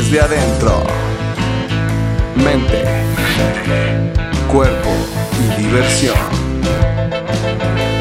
[0.00, 0.82] desde adentro.
[2.34, 2.84] Mente,
[4.50, 4.90] cuerpo
[5.38, 6.16] y diversión.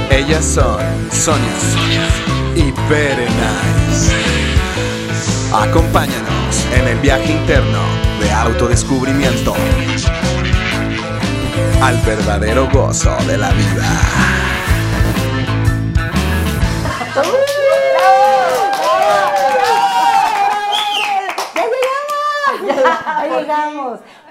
[0.10, 0.80] Ellas son
[1.12, 2.08] Sonia
[2.56, 4.16] y Berenice.
[5.54, 7.82] Acompáñanos en el viaje interno
[8.22, 9.54] de autodescubrimiento
[11.82, 14.59] al verdadero gozo de la vida.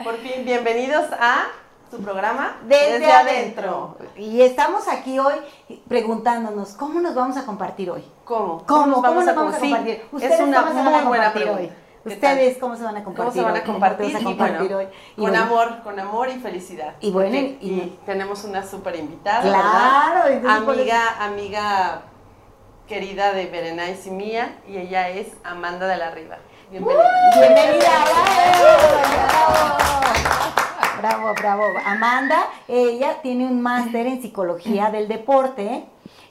[0.08, 1.48] Por fin, bienvenidos a
[1.90, 3.98] su programa Desde, adentro.
[4.16, 5.34] Y estamos aquí hoy
[5.86, 8.02] preguntándonos, ¿cómo nos vamos a compartir hoy?
[8.24, 8.64] ¿Cómo?
[8.66, 10.02] ¿Cómo, nos ¿Cómo nos a vamos a sí, compartir?
[10.22, 11.74] es una cómo se van a buena compartir pregunta.
[12.06, 14.16] ¿Ustedes cómo se van a ¿Cómo compartir se van a compartir?
[14.16, 14.84] ¿Cómo a Y bueno, hoy?
[14.84, 16.94] Y con bueno, amor, con amor y felicidad.
[17.00, 20.56] Y bueno, y- y tenemos una súper invitada, Claro, ¿verdad?
[20.56, 22.02] Amiga, amiga
[22.86, 26.38] querida de Berenice y mía, y ella es Amanda de la Riva.
[26.70, 28.04] Bienvenida.
[31.00, 31.64] Bravo, bravo, bravo.
[31.86, 35.86] Amanda, ella tiene un máster en psicología del deporte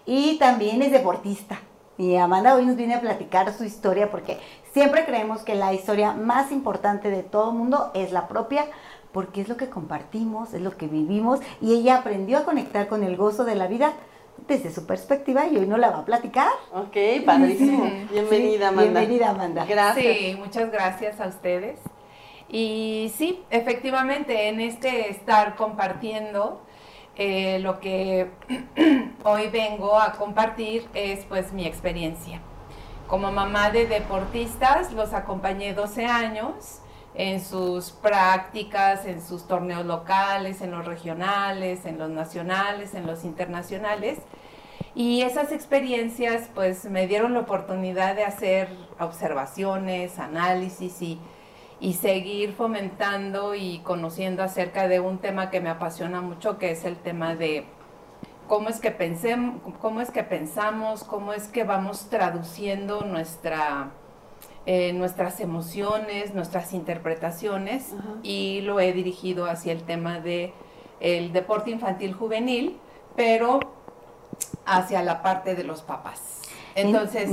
[0.06, 1.60] y también es deportista.
[1.98, 4.38] Y Amanda hoy nos viene a platicar su historia porque
[4.74, 8.66] siempre creemos que la historia más importante de todo el mundo es la propia
[9.12, 13.04] porque es lo que compartimos, es lo que vivimos y ella aprendió a conectar con
[13.04, 13.94] el gozo de la vida
[14.48, 16.52] desde su perspectiva y hoy nos la va a platicar.
[16.74, 16.96] Ok,
[17.26, 17.84] padrísimo.
[18.12, 19.00] Bienvenida, Amanda.
[19.00, 19.66] bienvenida, Amanda.
[19.66, 20.18] Gracias.
[20.18, 21.80] Sí, muchas gracias a ustedes.
[22.50, 26.62] Y sí, efectivamente, en este estar compartiendo,
[27.18, 28.32] eh, lo que
[29.24, 32.42] hoy vengo a compartir es pues mi experiencia.
[33.08, 36.82] Como mamá de deportistas, los acompañé 12 años
[37.16, 43.24] en sus prácticas, en sus torneos locales, en los regionales, en los nacionales, en los
[43.26, 44.20] internacionales.
[44.98, 48.68] Y esas experiencias pues me dieron la oportunidad de hacer
[49.00, 51.20] observaciones, análisis y,
[51.80, 56.84] y seguir fomentando y conociendo acerca de un tema que me apasiona mucho, que es
[56.84, 57.66] el tema de
[58.48, 63.92] cómo es que pensemos, cómo es que pensamos, cómo es que vamos traduciendo nuestra,
[64.66, 67.94] eh, nuestras emociones, nuestras interpretaciones,
[68.24, 70.54] y lo he dirigido hacia el tema de
[71.00, 72.80] el deporte infantil juvenil,
[73.16, 73.77] pero
[74.66, 76.42] hacia la parte de los papás.
[76.76, 77.32] Entonces,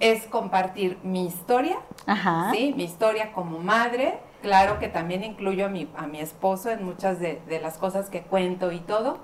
[0.00, 2.50] es compartir mi historia, Ajá.
[2.54, 2.72] ¿sí?
[2.74, 7.20] Mi historia como madre, claro que también incluyo a mi, a mi esposo en muchas
[7.20, 9.18] de, de las cosas que cuento y todo.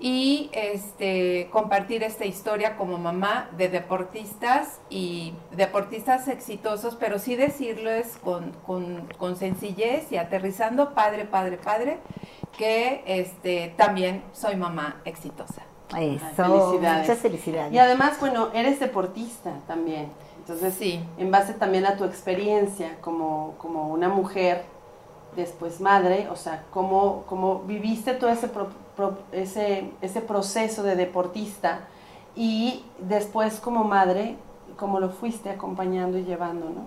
[0.00, 8.18] Y este, compartir esta historia como mamá de deportistas y deportistas exitosos, pero sí decirles
[8.22, 11.98] con, con- con sencillez y aterrizando, padre, padre, padre,
[12.58, 15.62] que este, también soy mamá exitosa.
[15.90, 17.00] Eso, felicidades.
[17.02, 17.72] muchas felicidades.
[17.72, 20.08] Y además, bueno, eres deportista también.
[20.38, 21.02] Entonces, Sí.
[21.18, 24.64] en base también a tu experiencia como, como una mujer,
[25.36, 30.96] después madre, o sea, cómo, cómo viviste todo ese, pro- pro- ese, ese proceso de
[30.96, 31.80] deportista
[32.36, 34.36] y después como madre,
[34.76, 36.82] cómo lo fuiste acompañando y llevando, ¿no?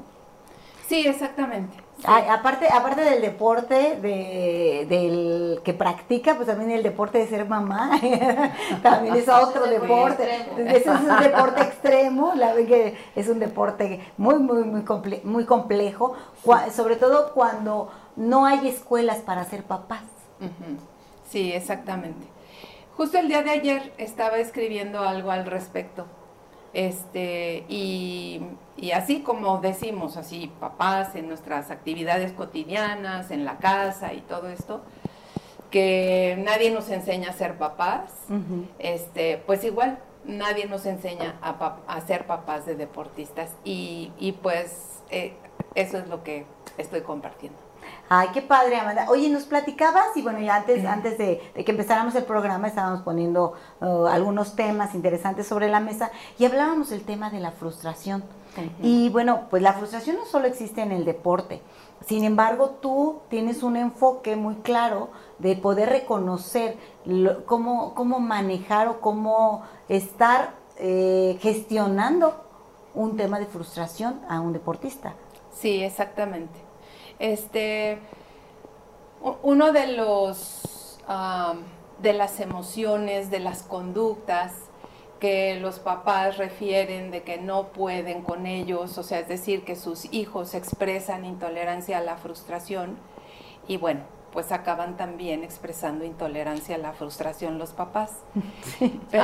[0.87, 1.75] Sí, exactamente.
[1.99, 2.05] Sí.
[2.07, 7.47] A- aparte, aparte del deporte de, del que practica, pues también el deporte de ser
[7.47, 7.91] mamá,
[8.83, 10.45] también es otro Es deporte.
[10.57, 15.45] Ese es un deporte extremo, la que es un deporte muy, muy, muy, comple- muy
[15.45, 16.13] complejo,
[16.45, 20.03] cua- sobre todo cuando no hay escuelas para ser papás.
[21.29, 22.27] Sí, exactamente.
[22.95, 26.05] Justo el día de ayer estaba escribiendo algo al respecto.
[26.73, 28.41] Este, y,
[28.75, 34.49] y así como decimos, así, papás en nuestras actividades cotidianas, en la casa y todo
[34.49, 34.81] esto,
[35.71, 38.11] que nadie nos enseña a ser papás,
[38.79, 43.55] este, pues igual, nadie nos enseña a, pa- a ser papás de deportistas.
[43.63, 45.33] Y, y pues eh,
[45.75, 46.45] eso es lo que
[46.77, 47.57] estoy compartiendo.
[48.09, 49.05] Ay, qué padre, Amanda.
[49.09, 53.01] Oye, nos platicabas y bueno, ya antes, antes de, de que empezáramos el programa estábamos
[53.01, 58.23] poniendo uh, algunos temas interesantes sobre la mesa y hablábamos del tema de la frustración.
[58.81, 61.61] Y bueno, pues la frustración no solo existe en el deporte.
[62.07, 66.75] Sin embargo, tú tienes un enfoque muy claro de poder reconocer
[67.05, 72.33] lo- cómo, cómo manejar o cómo estar eh, gestionando
[72.95, 75.13] un tema de frustración a un deportista.
[75.53, 76.66] Sí, exactamente.
[77.19, 77.99] Este,
[79.43, 80.63] uno de los
[81.99, 84.53] de las emociones, de las conductas
[85.19, 89.75] que los papás refieren de que no pueden con ellos, o sea, es decir, que
[89.75, 92.97] sus hijos expresan intolerancia a la frustración
[93.67, 94.01] y bueno,
[94.37, 98.11] pues acaban también expresando intolerancia a la frustración los papás.
[99.09, 99.23] Pero,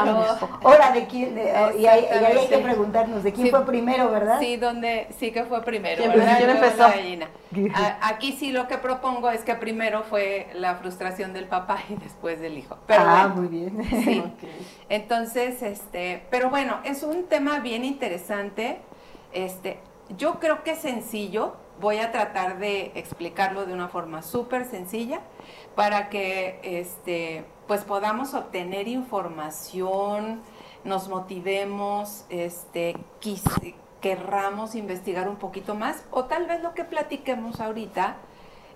[0.63, 1.43] ahora de quién, de-
[1.77, 3.51] y, ahí, y ahí hay que preguntarnos de quién Sí.
[3.51, 4.39] fue primero, ¿verdad?
[4.39, 6.37] Sí, donde sí que fue primero, ¿Quién- ¿verdad?
[6.37, 7.75] quién Luego empezó?
[7.75, 11.93] A- Aquí sí lo que propongo es que primero fue la frustración del papá y
[11.97, 12.79] después del hijo.
[12.87, 13.83] Pero ah, bueno, muy bien.
[14.03, 14.19] sí.
[14.25, 14.49] Ok.
[14.89, 18.79] Entonces, este, pero bueno, es un tema bien interesante.
[19.31, 19.77] Este,
[20.17, 21.53] yo creo que es sencillo.
[21.81, 25.21] Voy a tratar de explicarlo de una forma súper sencilla
[25.75, 30.41] para que este, pues podamos obtener información,
[30.83, 37.59] nos motivemos, este, quis- querramos investigar un poquito más o tal vez lo que platiquemos
[37.61, 38.17] ahorita,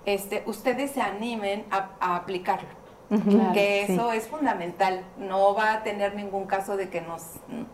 [0.05, 2.69] este, ustedes se animen a, a aplicarlo
[3.09, 3.93] Claro, que sí.
[3.93, 5.01] eso es fundamental.
[5.17, 7.23] No va a tener ningún caso de que nos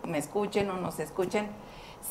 [0.03, 1.47] me escuchen o nos escuchen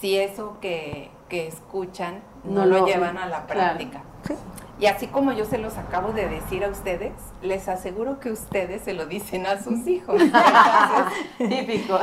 [0.00, 3.76] si eso que, que escuchan no, No lo llevan a la claro.
[3.76, 4.02] práctica.
[4.26, 4.34] Sí.
[4.80, 8.82] Y así como yo se los acabo de decir a ustedes, les aseguro que ustedes
[8.82, 10.20] se lo dicen a sus hijos.
[11.38, 11.98] Entonces, Típico.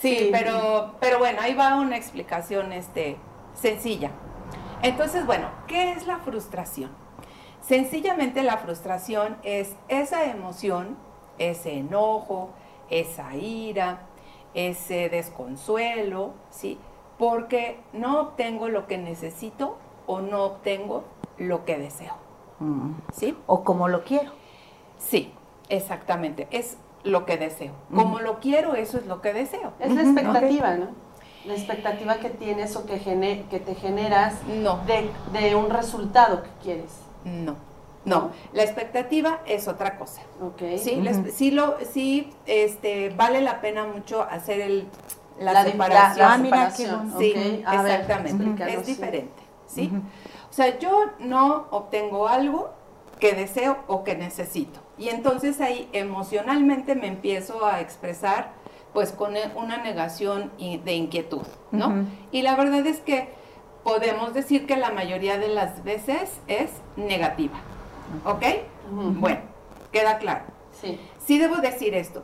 [0.00, 3.16] Sí, pero, pero bueno, ahí va una explicación este,
[3.54, 4.10] sencilla.
[4.82, 6.90] Entonces, bueno, ¿qué es la frustración?
[7.62, 10.98] Sencillamente la frustración es esa emoción,
[11.38, 12.50] ese enojo,
[12.90, 14.00] esa ira,
[14.52, 16.78] ese desconsuelo, ¿sí?
[17.22, 19.76] Porque no obtengo lo que necesito
[20.08, 21.04] o no obtengo
[21.38, 22.14] lo que deseo,
[22.58, 22.94] Mm.
[23.12, 23.38] ¿sí?
[23.46, 24.32] O como lo quiero.
[24.98, 25.32] Sí,
[25.68, 27.74] exactamente, es lo que deseo.
[27.94, 29.72] Como lo quiero, eso es lo que deseo.
[29.78, 30.86] Es la expectativa, ¿no?
[31.46, 36.42] La expectativa que tienes o que, gene- que te generas No, de, de un resultado
[36.42, 36.90] que quieres.
[37.24, 37.54] No,
[38.04, 38.30] no.
[38.52, 40.22] La expectativa es otra cosa.
[40.40, 40.76] ¿Ok?
[40.78, 44.88] Sí, la sí, lo, sí este, vale la pena mucho hacer el,
[45.38, 46.18] la, La separación.
[46.18, 46.70] la Ah, mira.
[46.70, 47.62] Sí.
[47.66, 48.72] A exactamente.
[48.74, 49.42] es diferente.
[49.66, 49.90] ¿sí?
[50.50, 52.70] O sea, yo no obtengo algo
[53.18, 54.80] que deseo o que necesito.
[54.98, 58.52] Y entonces ahí emocionalmente me empiezo a expresar
[58.92, 62.04] pues con e- una negación de inquietud, ¿no?
[62.30, 63.30] Y la verdad es que
[63.84, 67.54] podemos decir que la mayoría de las veces es negativa.
[68.26, 68.42] ¿Ok?
[68.90, 69.40] Bueno,
[69.90, 70.44] queda claro.
[70.78, 71.00] Sí.
[71.24, 72.22] Sí debo decir esto.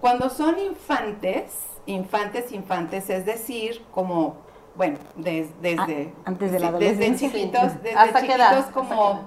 [0.00, 1.52] Cuando son infantes,
[1.86, 4.36] infantes, infantes, es decir, como,
[4.76, 7.30] bueno, des- desde, Ah, antes de la sí, desde adolescencia.
[7.30, 7.78] chiquitos, Sí.
[7.82, 8.20] desde ¿Hasta edad?
[8.20, 9.20] chiquitos ¿Hasta como,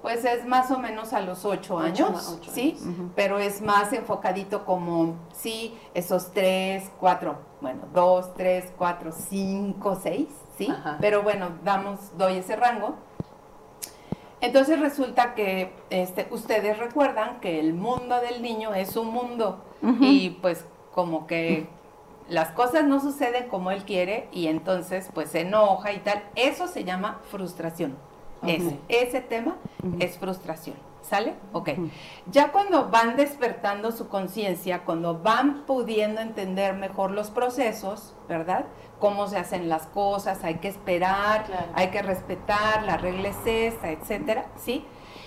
[0.00, 2.76] pues es más o menos a los ocho Ocho, años, ocho ¿sí?
[2.82, 3.10] años.
[3.16, 10.28] Pero es más enfocadito como, sí, esos tres, cuatro, bueno, dos, tres, cuatro, cinco, seis,
[10.58, 10.68] ¿sí?
[10.70, 10.98] Ajá.
[11.00, 12.94] Pero bueno, damos, doy ese rango.
[14.40, 19.64] Entonces resulta que este, ustedes recuerdan que el mundo del niño es un mundo
[20.00, 21.66] y pues como que
[22.28, 26.22] las cosas no suceden como él quiere y entonces pues se enoja y tal.
[26.34, 27.96] Eso se llama frustración.
[28.46, 29.56] Ese, ese tema
[30.00, 30.76] es frustración.
[31.02, 31.34] ¿Sale?
[31.52, 31.68] Ok.
[32.30, 38.64] Ya cuando van despertando su conciencia, cuando van pudiendo entender mejor los procesos, ¿verdad?
[39.00, 41.66] Cómo se hacen las cosas, hay que esperar, Claro.
[41.74, 44.82] hay que respetar, la regla es esta, etcétera, ¿sí?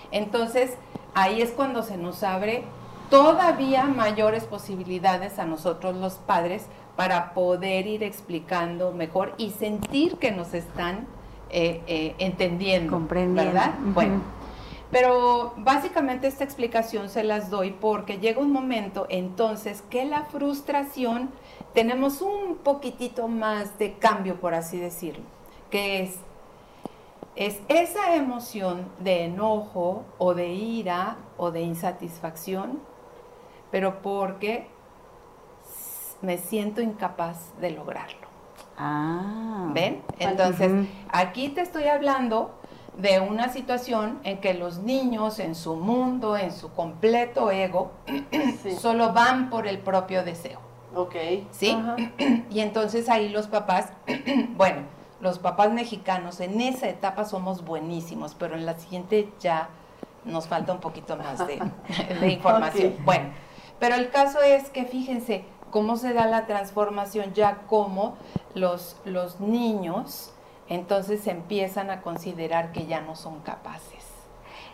[0.10, 0.74] Entonces,
[1.14, 2.64] ahí es cuando se nos abre
[3.12, 6.66] todavía mayores posibilidades a nosotros los padres
[6.98, 11.08] para poder ir explicando mejor y sentir que nos están
[11.52, 13.54] eh, eh, entendiendo, Comprendiendo.
[13.54, 13.76] ¿verdad?
[13.94, 14.20] Bueno,
[14.92, 21.30] pero básicamente esta explicación se las doy porque llega un momento entonces que la frustración
[21.74, 25.24] tenemos un poquitito más de cambio, por así decirlo,
[25.70, 26.16] que es,
[27.36, 32.80] es esa emoción de enojo o de ira o de insatisfacción,
[33.70, 34.68] pero porque
[36.22, 38.28] me siento incapaz de lograrlo.
[38.78, 39.70] Ah.
[39.74, 40.04] ¿Ven?
[40.20, 42.52] Entonces, aquí te estoy hablando
[42.98, 47.92] de una situación en que los niños en su mundo, en su completo ego,
[48.64, 48.72] Sí.
[48.80, 50.60] solo van por el propio deseo,
[50.96, 51.16] Ok.
[51.52, 51.72] ¿sí?
[51.72, 51.96] Ajá.
[52.50, 53.92] Y entonces ahí los papás,
[54.58, 54.82] bueno,
[55.22, 59.70] los papás mexicanos en esa etapa somos buenísimos, pero en la siguiente ya
[60.26, 61.60] nos falta un poquito más de,
[62.20, 62.96] de información.
[63.06, 63.30] Bueno,
[63.80, 68.16] pero el caso es que fíjense cómo se da la transformación ya como
[68.54, 70.34] los, los niños
[70.70, 74.06] entonces empiezan a considerar que ya no son capaces.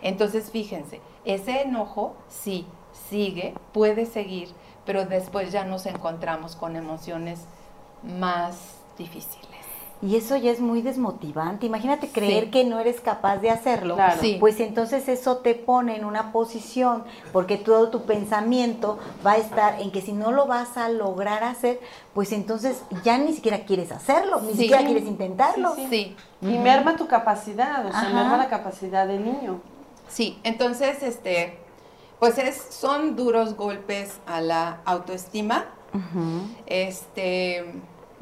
[0.01, 2.65] Entonces fíjense, ese enojo sí
[3.09, 4.49] sigue, puede seguir,
[4.85, 7.45] pero después ya nos encontramos con emociones
[8.03, 9.52] más difíciles.
[10.05, 11.65] Y eso ya es muy desmotivante.
[11.65, 12.49] Imagínate creer Sí.
[12.51, 13.95] que no eres capaz de hacerlo.
[13.95, 14.19] Claro.
[14.19, 14.35] Sí.
[14.37, 19.79] Pues entonces eso te pone en una posición, porque todo tu pensamiento va a estar
[19.81, 21.79] en que si no lo vas a lograr hacer,
[22.13, 24.57] pues entonces ya ni siquiera quieres hacerlo, ni Sí.
[24.63, 25.73] siquiera quieres intentarlo.
[25.75, 28.13] Sí, Sí, Y merma tu capacidad, o sea, Ajá.
[28.13, 29.61] merma la capacidad del niño.
[30.09, 31.57] Sí, entonces, este,
[32.19, 35.63] pues es, son duros golpes a la autoestima.
[36.65, 37.73] Este,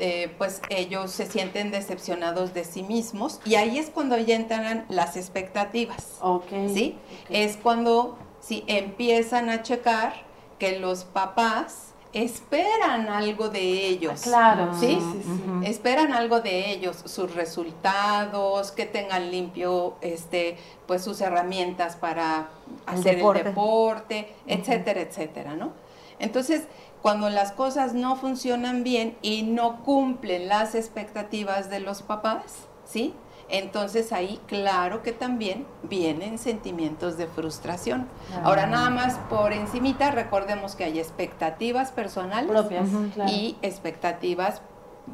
[0.04, 4.84] eh, pues ellos se sienten decepcionados de sí mismos y ahí es cuando ya entran
[4.90, 6.18] las expectativas.
[6.22, 6.50] Ok.
[6.74, 6.98] ¿Sí?
[7.30, 10.14] Es cuando si empiezan a checar
[10.58, 14.22] que los papás esperan algo de ellos.
[14.22, 14.98] Claro, ¿Sí?
[15.00, 15.70] sí, sí, sí.
[15.70, 22.50] Esperan algo de ellos, sus resultados, que tengan limpio, este, pues sus herramientas para
[22.88, 23.40] El hacer deporte.
[23.42, 25.74] el deporte, etcétera, etcétera, ¿no?
[26.20, 26.64] Entonces,
[27.02, 33.14] cuando las cosas no funcionan bien y no cumplen las expectativas de los papás, ¿sí?
[33.50, 38.08] Entonces ahí claro que también vienen sentimientos de frustración.
[38.44, 43.30] Ahora nada más por encimita recordemos que hay expectativas personales Propias, claro.
[43.30, 44.62] y expectativas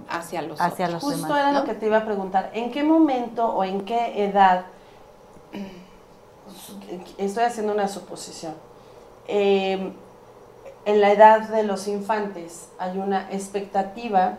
[0.08, 1.04] hacia los Hacia otros.
[1.04, 1.60] los Justo demás, era ¿no?
[1.62, 2.52] lo que te iba a preguntar.
[2.54, 4.66] ¿En qué momento o en qué edad,
[7.18, 8.54] estoy haciendo una suposición,
[9.28, 9.92] eh,
[10.88, 14.38] en la edad de los infantes hay una expectativa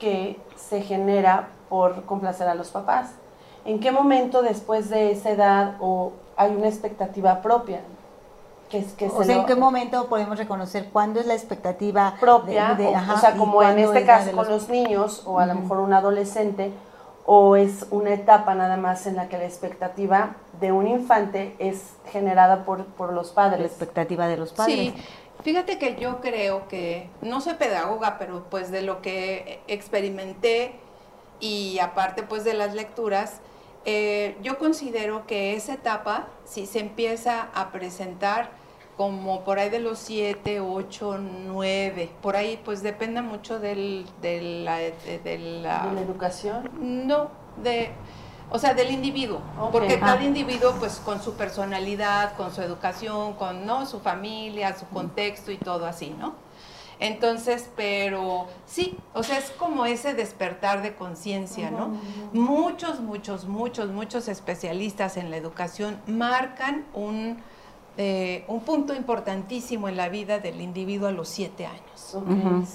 [0.00, 3.10] que se genera por complacer a los papás?
[3.64, 7.80] ¿En qué momento después de esa edad o hay una expectativa propia?
[8.68, 11.34] Que, es- que o se sea, ¿en lo- qué momento podemos reconocer cuándo es la
[11.34, 14.48] expectativa propia, de- de- o- ajá, o sea, como en este es la caso con
[14.48, 15.62] los niños o a lo Ujú.
[15.62, 16.72] mejor un adolescente,
[17.26, 21.92] o es una etapa nada más en la que la expectativa de un infante es
[22.10, 23.66] generada por, por los la padres.
[23.66, 24.74] expectativa de los padres?
[24.76, 24.94] Sí,
[25.42, 30.74] fíjate que yo creo que, no soy pedagoga, pero pues de lo que experimenté
[31.40, 33.40] y aparte pues de las lecturas,
[33.86, 38.50] eh, yo considero que esa etapa, si se empieza a presentar
[38.96, 44.42] como por ahí de los 7, 8, 9, por ahí pues depende mucho del, de
[44.42, 44.76] la...
[44.76, 46.70] de- de la- De la educación.
[46.78, 47.30] no,
[47.62, 47.90] de,
[48.50, 49.40] o sea, del individuo,
[49.72, 50.00] porque Ah.
[50.00, 53.86] cada individuo, pues, con su personalidad, con su educación, con, ¿no?
[53.86, 56.34] Su familia, su contexto y todo así, ¿no?
[56.98, 61.98] Entonces, pero sí, o sea, es como ese despertar de conciencia, ¿no?
[62.34, 67.38] Muchos, muchos, muchos, muchos especialistas en la educación marcan un,
[67.96, 72.16] eh, un punto importantísimo en la vida del individuo a los siete años.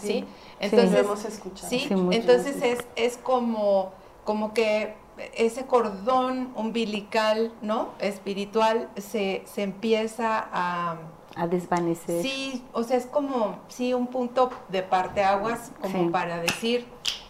[0.01, 0.08] ¿sí?
[0.08, 0.25] sí.
[0.60, 1.70] Entonces, lo hemos escuchado.
[1.70, 3.91] Sí, entonces es, es como,
[4.24, 4.96] como que
[5.36, 7.89] ese cordón umbilical, ¿no?
[8.00, 10.98] Espiritual se, se empieza a...
[11.38, 12.22] A desvanecer.
[12.22, 16.10] Sí, o sea, es como, sí, un punto de parteaguas como Sí.
[16.10, 16.86] para decir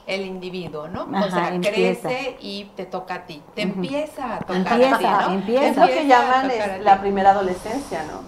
[0.06, 1.04] el individuo, ¿no?
[1.06, 2.08] o sea, empieza.
[2.10, 3.42] crece y te toca a ti.
[3.56, 5.34] Te empieza a tocar Empieza, a ti, ¿no?
[5.34, 5.66] empieza.
[5.68, 8.22] Es lo que llaman es la primera adolescencia, ¿no?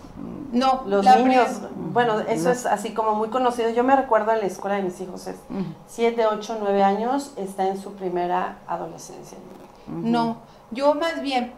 [0.52, 2.52] No, Los la niños, bueno, eso No.
[2.52, 3.70] es así como muy conocido.
[3.70, 5.64] Yo me recuerdo en la escuela de mis hijos, es Ujú.
[5.88, 9.38] 7, 8, 9 años, está en su primera adolescencia.
[9.88, 10.38] No,
[10.72, 11.54] yo más bien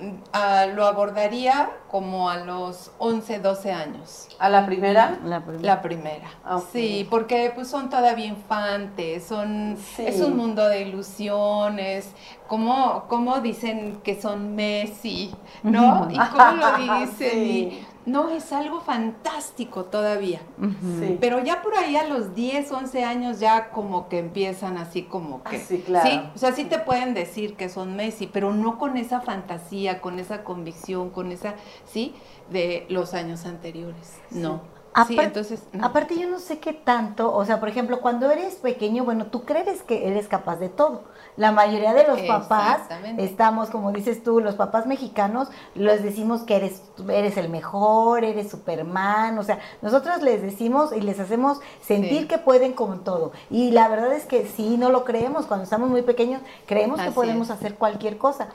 [0.00, 4.28] mm, lo abordaría como a los 11, 12 años.
[4.38, 5.62] A la primera, La primera.
[5.76, 6.28] La primera.
[6.44, 6.60] Ah.
[6.72, 10.04] Sí, porque pues son todavía infantes, son Sí.
[10.06, 12.10] es un mundo de ilusiones.
[12.48, 15.34] ¿Cómo, cómo dicen que son Messi?
[15.62, 16.08] ¿No?
[16.10, 17.30] ¿Y cómo lo dicen?
[17.30, 17.85] Sí.
[18.06, 20.40] No, es algo fantástico todavía.
[20.58, 21.18] Sí.
[21.20, 25.42] Pero ya por ahí a los 10, 11 años ya como que empiezan así como
[25.42, 25.56] que...
[25.56, 26.08] Ah, sí, claro.
[26.08, 30.00] Sí, o sea, sí te pueden decir que son Messi, pero no con esa fantasía,
[30.00, 32.14] con esa convicción, con esa, ¿sí?
[32.48, 34.18] De los años anteriores.
[34.30, 34.75] No.
[35.06, 35.62] Sí, entonces...
[35.82, 39.44] Aparte yo no sé qué tanto, o sea, por ejemplo, cuando eres pequeño, bueno, tú
[39.44, 41.04] crees que eres capaz de todo.
[41.36, 42.80] La mayoría de los papás
[43.18, 48.50] estamos, como dices tú, los papás mexicanos, les decimos que eres, eres el mejor, eres
[48.50, 52.28] Superman, o sea, nosotros les decimos y les hacemos sentir Sí.
[52.28, 53.32] que pueden con todo.
[53.50, 57.10] Y la verdad es que sí, no lo creemos, cuando estamos muy pequeños, creemos que
[57.10, 57.54] podemos es.
[57.56, 58.48] hacer cualquier cosa.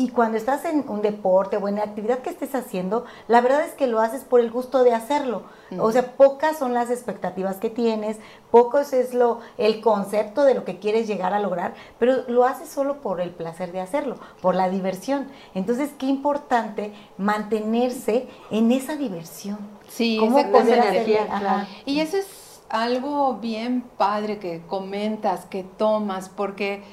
[0.00, 3.64] Y cuando estás en un deporte o en la actividad que estés haciendo, la verdad
[3.64, 5.42] es que lo haces por el gusto de hacerlo.
[5.80, 8.16] O sea, pocas son las expectativas que tienes,
[8.52, 12.68] pocos es lo el concepto de lo que quieres llegar a lograr, pero lo haces
[12.68, 15.26] solo por el placer de hacerlo, por la diversión.
[15.52, 19.58] Entonces, qué importante mantenerse en esa diversión.
[19.88, 21.66] Sí, ¿Cómo poder energía, claro.
[21.84, 26.84] Y eso es algo bien padre que comentas, que tomas, porque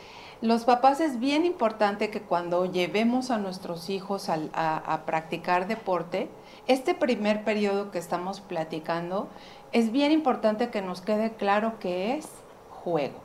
[0.41, 4.37] los papás es bien importante que cuando llevemos a nuestros hijos a,
[4.77, 6.29] a practicar deporte,
[6.67, 9.27] este primer periodo que estamos platicando,
[9.71, 12.27] es bien importante que nos quede claro que es
[12.69, 13.19] juego.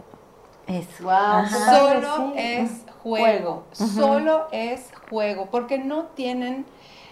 [0.67, 1.05] Eso.
[1.05, 1.49] Wow, Ajá.
[1.49, 2.33] qué padre, Solo sí.
[2.37, 2.71] es
[3.03, 3.93] juego, Juego.
[3.93, 6.65] solo es juego, porque no tienen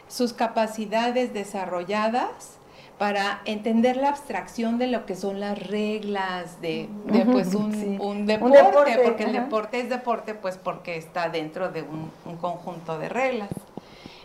[0.06, 2.57] sus capacidades desarrolladas
[2.98, 7.96] para entender la abstracción de lo que son las reglas de, de, pues un, Sí.
[8.00, 12.36] un Un deporte, porque el deporte es deporte, pues porque está dentro de un, un
[12.36, 13.50] conjunto de reglas.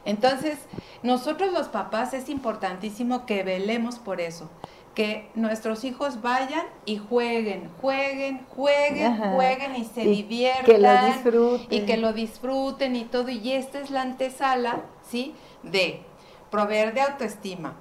[0.06, 0.58] Entonces,
[1.03, 4.50] nosotros los papás es importantísimo que velemos por eso,
[4.96, 9.32] que nuestros hijos vayan y jueguen, jueguen, jueguen, Ajá.
[9.36, 10.65] jueguen y se Y diviertan.
[10.65, 11.68] que lo disfruten.
[11.70, 13.30] Y que lo disfruten y todo.
[13.30, 15.34] Y esta es la antesala, ¿sí?
[15.63, 16.01] De
[16.51, 17.75] proveer de autoestima,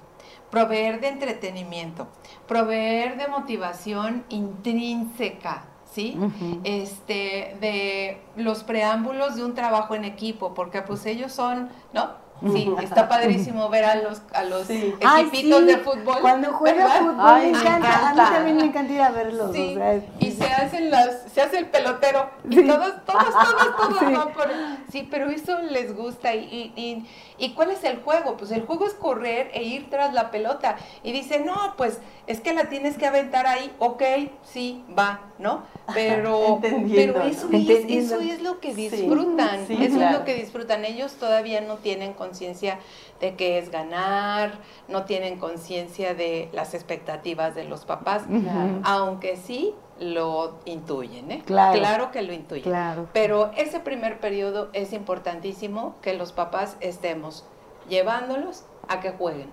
[0.53, 2.07] proveer de entretenimiento,
[2.47, 6.15] proveer de motivación intrínseca, ¿sí?
[6.63, 12.21] Este, de los preámbulos de un trabajo en equipo, porque pues ellos son, ¿no?
[12.51, 14.93] Sí, está padrísimo ver a los, a los Sí.
[15.05, 16.17] Ay, equipitos sí, de fútbol.
[16.19, 16.99] Cuando juega ¿verdad?
[16.99, 18.09] fútbol Ay, me me encanta.
[18.09, 19.51] A mí también me encanta ir a verlos.
[19.53, 23.99] Sí, o sea, y se hacen las, se hace el pelotero y todos, todos, todos,
[23.99, 24.49] todos por,
[24.91, 28.37] sí, pero eso les gusta y, y, y, ¿y cuál es el juego?
[28.37, 30.77] Pues el juego es correr e ir tras la pelota.
[31.03, 34.01] Y dice, no, pues es que la tienes que aventar ahí, ok,
[34.43, 35.63] sí, va, ¿no?
[35.93, 40.85] Pero, pero eso, es, eso es lo que disfrutan, sí, eso es lo que disfrutan,
[40.85, 42.79] ellos todavía no tienen conciencia
[43.19, 44.53] de que es ganar,
[44.87, 48.79] no tienen conciencia de las expectativas de los papás, Claro.
[48.83, 49.73] aunque sí
[50.03, 51.43] lo intuyen, ¿eh?
[51.45, 52.11] Claro.
[52.11, 52.63] que lo intuyen.
[52.63, 53.07] Claro.
[53.13, 57.45] Pero ese primer periodo es importantísimo que los papás estemos
[57.89, 59.49] llevándolos a que jueguen.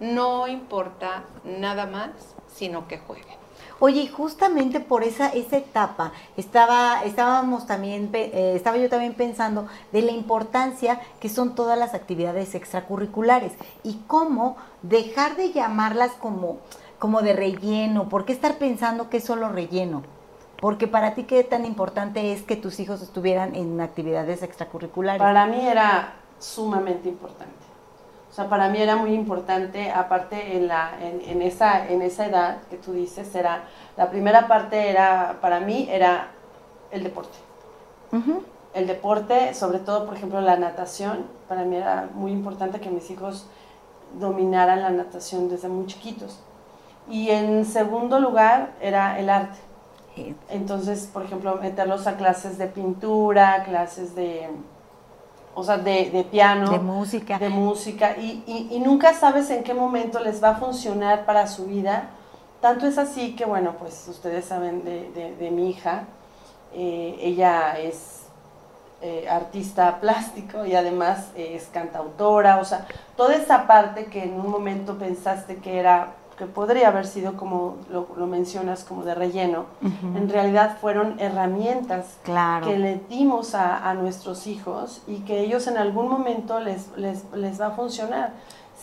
[0.00, 2.10] No importa nada más,
[2.48, 3.36] sino que jueguen.
[3.78, 9.66] Oye, y justamente por esa, esa etapa estaba, estábamos también, eh, estaba yo también pensando
[9.92, 16.58] de la importancia que son todas las actividades extracurriculares y cómo dejar de llamarlas como,
[16.98, 20.02] como de relleno, ¿por qué estar pensando que es solo relleno?
[20.60, 25.20] Porque para ti qué tan importante es que tus hijos estuvieran en actividades extracurriculares.
[25.20, 27.52] Para mí era sumamente importante.
[28.30, 32.26] O sea, para mí era muy importante, aparte en, la, en, en esa, en esa
[32.26, 33.64] edad que tú dices, era,
[33.96, 36.28] la primera parte era, para mí, era
[36.90, 37.36] el deporte.
[38.74, 43.10] El deporte, sobre todo, por ejemplo, la natación, para mí era muy importante que mis
[43.10, 43.46] hijos
[44.18, 46.40] dominaran la natación desde muy chiquitos.
[47.08, 49.58] Y en segundo lugar era el arte.
[50.48, 54.48] Entonces, por ejemplo, meterlos a clases de pintura, clases de,
[55.54, 57.38] o sea, de, de piano, De música.
[57.38, 61.46] de música, y, y- y nunca sabes en qué momento les va a funcionar para
[61.46, 62.04] su vida.
[62.62, 66.04] Tanto es así que, bueno, pues ustedes saben de, de- de mi hija,
[66.72, 68.22] eh, ella es
[69.02, 72.86] eh, artista plástico y además eh, es cantautora, o sea,
[73.18, 77.76] toda esa parte que en un momento pensaste que era, que podría haber sido como
[77.90, 80.18] lo, lo mencionas, como de relleno, Ujú.
[80.18, 82.66] en realidad fueron herramientas Claro.
[82.66, 87.24] que le dimos a, a nuestros hijos y que ellos en algún momento les, les,
[87.32, 88.32] les va a funcionar.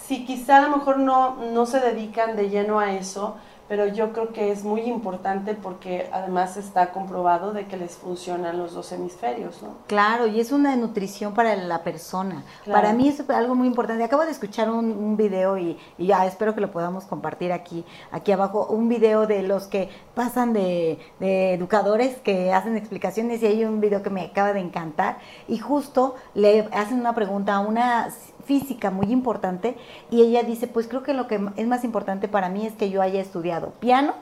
[0.07, 3.35] Si quizá a lo mejor no, no se dedican de lleno a eso,
[3.67, 8.57] pero yo creo que es muy importante porque además está comprobado de que les funcionan
[8.57, 9.75] los dos hemisferios, ¿no?
[9.87, 12.43] Claro, y es una nutrición para la persona.
[12.63, 12.81] Claro.
[12.81, 14.03] Para mí es algo muy importante.
[14.03, 17.85] Acabo de escuchar un, un video y, y ya espero que lo podamos compartir aquí,
[18.11, 23.47] aquí abajo, un video de los que pasan de, de educadores que hacen explicaciones y
[23.47, 27.59] hay un video que me acaba de encantar y justo le hacen una pregunta a
[27.59, 28.09] una
[28.45, 29.75] física muy importante
[30.11, 32.89] y ella dice, pues creo que lo que es más importante para mí es que
[32.89, 34.13] yo haya estudiado piano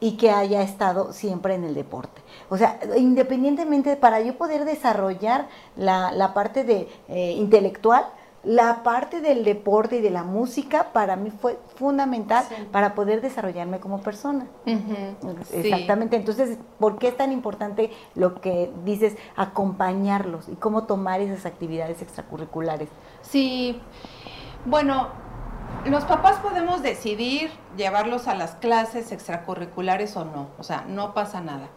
[0.00, 2.20] y que haya estado siempre en el deporte.
[2.48, 5.46] O sea, independientemente, para yo poder desarrollar
[5.76, 8.06] la, la parte de, eh, intelectual,
[8.44, 12.56] la parte del deporte y de la música para mí fue fundamental Sí.
[12.72, 14.46] para poder desarrollarme como persona.
[15.52, 16.16] Exactamente.
[16.16, 22.02] Entonces, ¿por qué es tan importante lo que dices, acompañarlos y cómo tomar esas actividades
[22.02, 22.88] extracurriculares?
[23.32, 23.80] Sí,
[24.66, 25.08] bueno,
[25.86, 31.40] los papás podemos decidir llevarlos a las clases extracurriculares o no, o sea, no pasa
[31.40, 31.70] nada.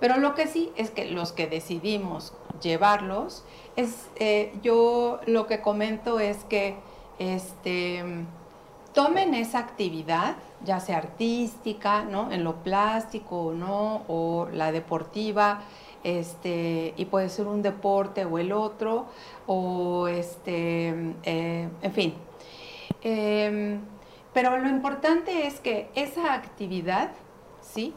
[0.00, 3.44] Pero lo que sí es que los que decidimos llevarlos,
[3.76, 6.76] es, eh, yo lo que comento es que
[7.18, 8.24] este,
[8.94, 12.32] tomen esa actividad, ya sea artística, ¿no?
[12.32, 15.60] En lo plástico o no, o la deportiva,
[16.04, 19.06] este, y puede ser un deporte o el otro,
[19.46, 22.14] o este, eh, en fin.
[23.02, 23.80] Em,
[24.32, 27.10] pero lo importante es que esa actividad,
[27.60, 27.94] ¿sí?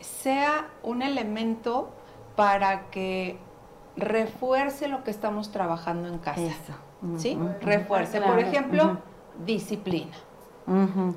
[0.00, 1.90] Sea un elemento
[2.36, 3.38] para que
[3.96, 6.78] refuerce lo que estamos trabajando en casa.
[7.16, 7.38] ¿Sí?
[7.60, 8.18] Refuerce.
[8.18, 8.34] Claro.
[8.34, 8.98] Por ejemplo,
[9.44, 10.16] disciplina.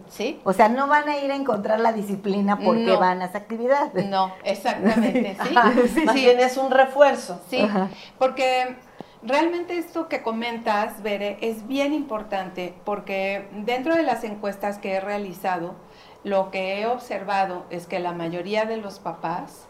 [0.09, 0.39] ¿Sí?
[0.43, 2.99] O sea, no van a ir a encontrar la disciplina porque No.
[2.99, 3.93] van a esa actividad.
[3.93, 5.55] No, exactamente, ¿sí?
[5.93, 7.41] Sí, Más bien es un refuerzo.
[7.49, 7.89] Sí, Ajá.
[8.17, 8.77] porque
[9.23, 14.99] realmente esto que comentas, Bere, es bien importante porque dentro de las encuestas que he
[15.01, 15.75] realizado,
[16.23, 19.67] lo que he observado es que la mayoría de los papás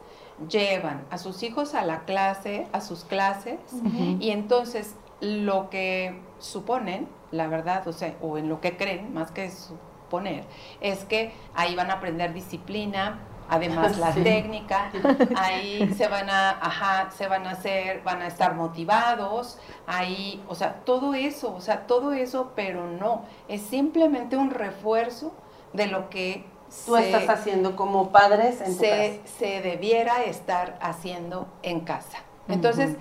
[0.50, 3.60] llevan a sus hijos a la clase, a sus clases,
[4.20, 9.32] y entonces lo que suponen, la verdad, o sea, o en lo que creen, más
[9.32, 10.44] que suponer,
[10.82, 14.91] es que ahí van a aprender disciplina, además la técnica,
[15.36, 20.56] ahí se van a, ajá, se van a hacer, van a estar motivados, ahí, o
[20.56, 25.34] sea, todo eso, o sea, todo eso, pero no, es simplemente un refuerzo
[25.74, 26.46] de lo que
[26.86, 32.20] tú estás haciendo como padres en se, se debiera estar haciendo en casa.
[32.48, 32.96] Entonces,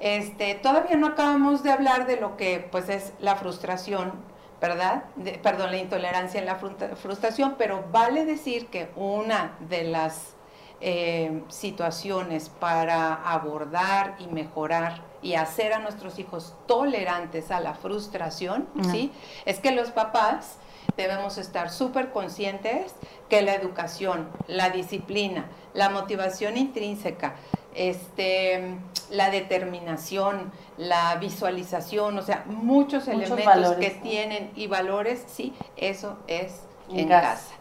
[0.00, 4.12] este, todavía no acabamos de hablar de lo que pues es la frustración,
[4.60, 5.04] ¿verdad?
[5.42, 10.34] perdón, la intolerancia en la frustración, pero vale decir que una de las
[10.80, 18.68] eh, situaciones para abordar y mejorar y hacer a nuestros hijos tolerantes a la frustración,
[18.92, 19.10] ¿sí?
[19.44, 20.58] Es que los papás
[20.96, 22.94] debemos estar súper conscientes
[23.28, 27.34] que la educación, la disciplina, la motivación intrínseca,
[27.78, 28.74] este,
[29.10, 36.64] la determinación, la visualización, o sea, muchos, elementos que tienen y valores, sí, eso es
[36.90, 37.54] en, casa.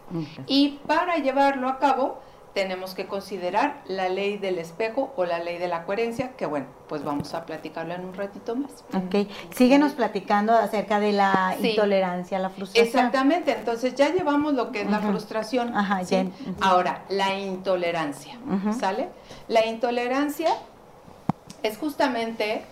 [0.47, 2.19] Y para llevarlo a cabo,
[2.57, 6.65] tenemos que considerar la ley del espejo o la ley de la coherencia, que bueno,
[6.89, 8.83] pues vamos a platicarlo en un ratito más.
[8.95, 12.87] Ok, síguenos platicando acerca de la intolerancia, la frustración.
[12.87, 15.77] Exactamente, entonces ya llevamos lo que es la frustración.
[15.77, 16.01] Ajá,
[16.59, 18.39] Ahora, la intolerancia,
[18.79, 19.09] ¿sale?
[19.47, 20.49] La intolerancia
[21.61, 22.63] es justamente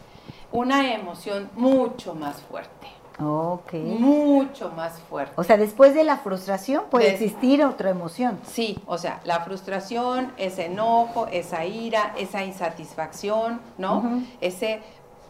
[0.52, 2.88] una emoción mucho más fuerte.
[3.20, 3.74] Ok.
[3.74, 5.34] Mucho más fuerte.
[5.38, 8.40] O sea, después de la frustración puede existir otra emoción.
[8.46, 14.22] Sí, o sea, la frustración, ese enojo, esa ira, esa insatisfacción, ¿no?
[14.42, 14.82] Ese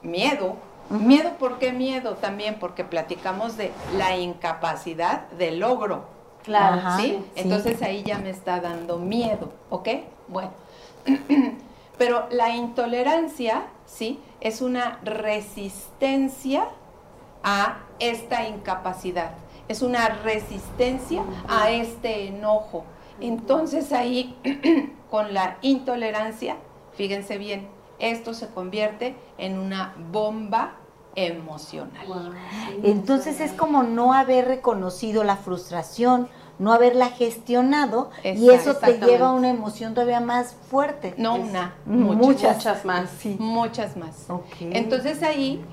[0.02, 0.56] miedo.
[0.90, 2.14] Miedo, ¿por qué miedo?
[2.16, 6.06] También porque platicamos de la incapacidad de logro.
[6.44, 6.82] Claro.
[6.98, 7.24] ¿sí?
[7.36, 9.90] Entonces ahí ya me está dando miedo, ¿ok?
[10.28, 10.52] Bueno.
[11.98, 14.20] Pero la intolerancia, ¿sí?
[14.42, 16.68] Es una resistencia
[17.46, 19.36] a esta incapacidad,
[19.70, 22.84] es una resistencia a este enojo.
[23.22, 24.36] Entonces ahí,
[25.12, 26.58] con la intolerancia,
[26.94, 30.74] fíjense bien, esto se convierte en una bomba
[31.16, 32.34] emocional.
[32.84, 36.28] Entonces es como no haber reconocido la frustración,
[36.58, 41.14] no haberla gestionado y eso te lleva a una emoción todavía más fuerte.
[41.18, 43.12] No una, muchas, más.
[43.38, 44.26] Muchas más.
[44.60, 45.64] Entonces ahí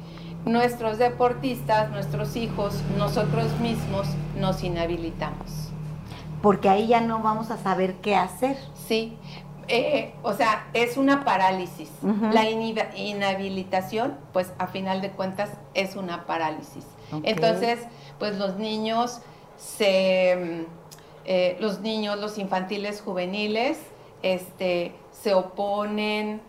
[0.45, 4.07] nuestros deportistas, nuestros hijos, nosotros mismos
[4.39, 5.71] nos inhabilitamos.
[6.43, 8.57] Porque ahí ya no vamos a saber qué hacer.
[8.89, 9.17] Sí,
[9.69, 11.91] eh, o sea, es una parálisis.
[12.33, 16.85] La inhabilitación, pues a final de cuentas, es una parálisis.
[17.23, 17.81] Entonces,
[18.19, 19.21] pues los niños
[19.57, 20.67] se...
[21.25, 23.79] Eh, los niños, los infantiles juveniles,
[24.23, 26.43] este, se oponen,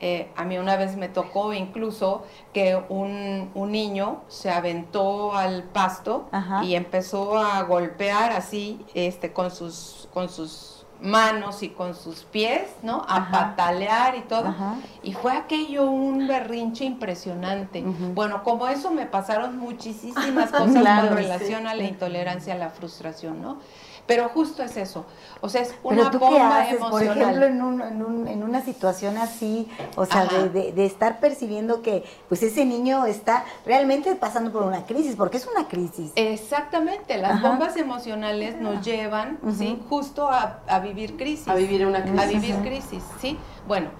[0.00, 6.28] eh, a mí una vez me tocó incluso que un, niño se aventó al pasto
[6.62, 12.62] y empezó a golpear así este, con, sus, con sus manos y con sus pies,
[12.82, 13.04] ¿no?
[13.08, 14.54] A patalear y todo.
[15.02, 17.82] Y fue aquello un berrinche impresionante.
[17.82, 23.42] Bueno, como eso me pasaron muchísimas cosas con relación a la intolerancia, a la frustración,
[23.42, 23.58] ¿no?
[24.06, 25.04] Pero justo es eso.
[25.40, 28.62] O sea, es una ¿Pero bomba haces, Por ejemplo, en, un, en, un, en, una
[28.62, 34.52] situación así, o sea, de, de, estar percibiendo que pues ese niño está realmente pasando
[34.52, 36.12] por una crisis, porque es una crisis.
[36.14, 39.80] Exactamente, las bombas emocionales nos llevan, ¿sí?
[39.88, 41.48] Justo a, a, vivir crisis.
[41.48, 42.20] A vivir una crisis.
[42.20, 43.36] A vivir crisis, ¿sí?
[43.66, 43.90] Bueno,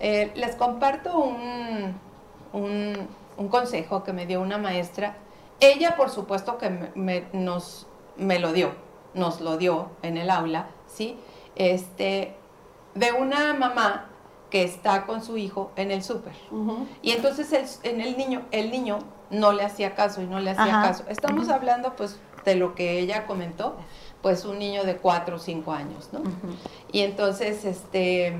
[0.00, 1.94] eh, les comparto un,
[2.52, 5.14] un, un, consejo que me dio una maestra.
[5.60, 10.68] Ella, por supuesto, que me, nos, me lo dio nos lo dio en el aula,
[10.86, 11.16] ¿sí?
[11.56, 12.34] Este,
[12.94, 14.06] de una mamá
[14.50, 16.34] que está con su hijo en el súper.
[17.00, 18.98] Y entonces el, en el niño, el niño
[19.30, 21.04] no le hacía caso y no le hacía caso.
[21.08, 23.76] Estamos hablando pues de lo que ella comentó,
[24.20, 26.20] pues un niño de cuatro o cinco años, ¿no?
[26.92, 28.36] Y entonces, este,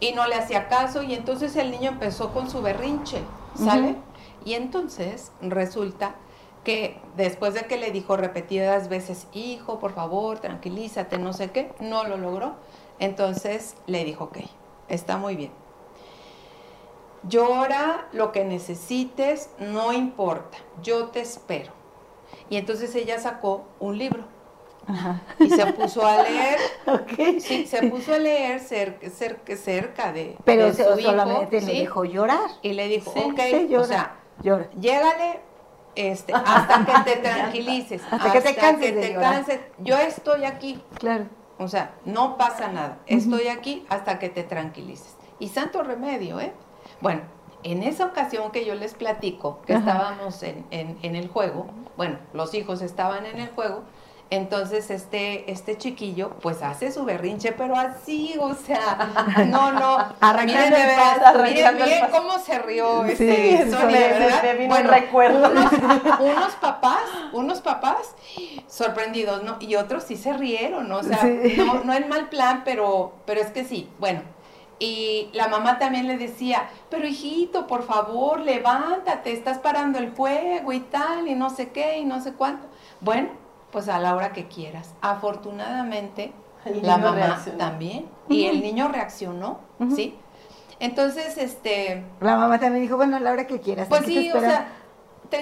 [0.00, 3.20] y no le hacía caso y entonces el niño empezó con su berrinche,
[3.56, 3.96] ¿sale?
[4.44, 6.14] Y entonces resulta
[6.66, 11.70] que después de que le dijo repetidas veces, hijo, por favor, tranquilízate, no sé qué,
[11.78, 12.56] no lo logró.
[12.98, 14.38] Entonces le dijo, ok,
[14.88, 15.52] está muy bien.
[17.22, 21.70] Llora lo que necesites, no importa, yo te espero.
[22.50, 24.24] Y entonces ella sacó un libro.
[25.38, 26.58] Y se puso a leer.
[27.40, 30.36] Sí, se puso a leer cerca, cerca, cerca de.
[30.44, 32.50] Pero solamente le dijo llorar.
[32.62, 33.40] Y le dijo, ok,
[33.78, 34.68] o sea, llora.
[34.78, 35.40] llégale,
[35.96, 39.60] este, hasta que te tranquilices, hasta, que te canses.
[39.78, 40.80] Yo estoy aquí.
[40.98, 41.26] Claro.
[41.58, 42.98] O sea, no pasa nada.
[43.06, 45.16] Estoy aquí hasta que te tranquilices.
[45.38, 46.52] Y santo remedio, ¿eh?
[47.00, 47.22] Bueno,
[47.62, 52.54] en esa ocasión que yo les platico, que estábamos en, en, el juego, bueno, los
[52.54, 53.82] hijos estaban en el juego,
[54.30, 59.12] entonces este, este chiquillo pues hace su berrinche, pero así, o sea,
[59.46, 59.98] no, no,
[60.44, 64.42] miren de verdad, miren bien cómo se rió este sí, ¿verdad?
[64.68, 65.50] bueno, recuerdo.
[65.50, 65.72] Unos,
[66.20, 68.14] unos, papás, unos papás
[68.66, 69.58] sorprendidos, ¿no?
[69.60, 70.98] Y otros sí se rieron, ¿no?
[70.98, 74.22] o sea, no, no en mal plan, pero, pero es que sí, bueno,
[74.78, 80.72] y la mamá también le decía, pero hijito, por favor, levántate, estás parando el juego
[80.72, 82.66] y tal, y no sé qué, y no sé cuánto.
[83.00, 83.28] Bueno,
[83.76, 84.94] pues a la hora que quieras.
[85.02, 86.32] Afortunadamente,
[86.80, 88.08] la mamá también.
[88.26, 89.60] Y el niño reaccionó,
[89.94, 90.16] ¿sí?
[90.80, 92.02] Entonces, este...
[92.20, 93.88] La mamá también dijo, bueno, a la hora que quieras.
[93.88, 94.68] Pues sí, o sea,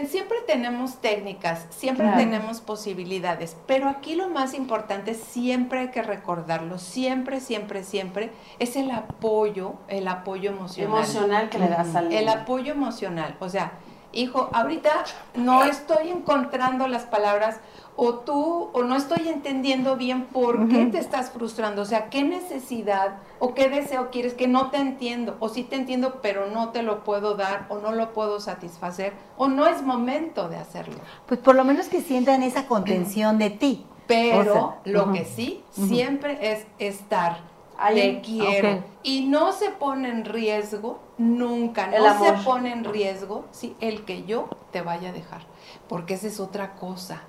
[0.09, 6.81] siempre tenemos técnicas, siempre tenemos posibilidades, pero aquí lo más importante, siempre hay que recordarlo,
[6.81, 10.93] siempre, siempre, siempre, es el apoyo, el apoyo emocional.
[10.93, 13.75] Emocional que le das al El apoyo emocional, o sea,
[14.11, 14.91] hijo, ahorita
[15.35, 17.61] no estoy encontrando las palabras
[17.97, 22.25] o tú o no estoy entendiendo bien por qué te estás frustrando, o sea, qué
[22.25, 26.71] necesidad o qué deseo quieres que no te entiendo, o sí te entiendo pero no
[26.71, 30.97] te lo puedo dar o no lo puedo satisfacer o no es momento de hacerlo.
[31.27, 33.87] Pues por lo menos que sientan esa contención de ti.
[34.07, 37.55] Pero lo que sí siempre es estar
[37.93, 38.85] te quiero.
[39.03, 43.77] Y no se pone en riesgo, nunca, no se pone en riesgo ¿sí?
[43.81, 45.43] el que yo te vaya a dejar.
[45.89, 47.23] Porque esa es otra cosa.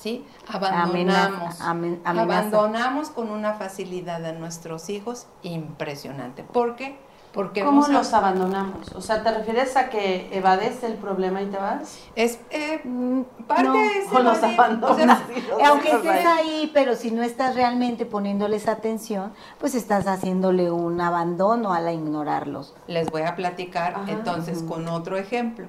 [0.00, 0.24] ¿Sí?
[0.48, 6.42] Abandonamos, abandonamos con una facilidad a nuestros hijos impresionante.
[6.42, 6.98] ¿Por qué?
[7.32, 8.92] Porque ¿Cómo los abandonamos?
[8.96, 12.00] O sea, ¿te refieres a que evades el problema y te vas?
[12.16, 13.68] Es eh, mm, parte
[14.12, 15.20] o los abandonas.
[15.64, 21.72] aunque estés ahí, pero si no estás realmente poniéndoles atención, pues estás haciéndole un abandono
[21.72, 22.74] al ignorarlos.
[22.88, 25.68] Les voy a platicar entonces con otro ejemplo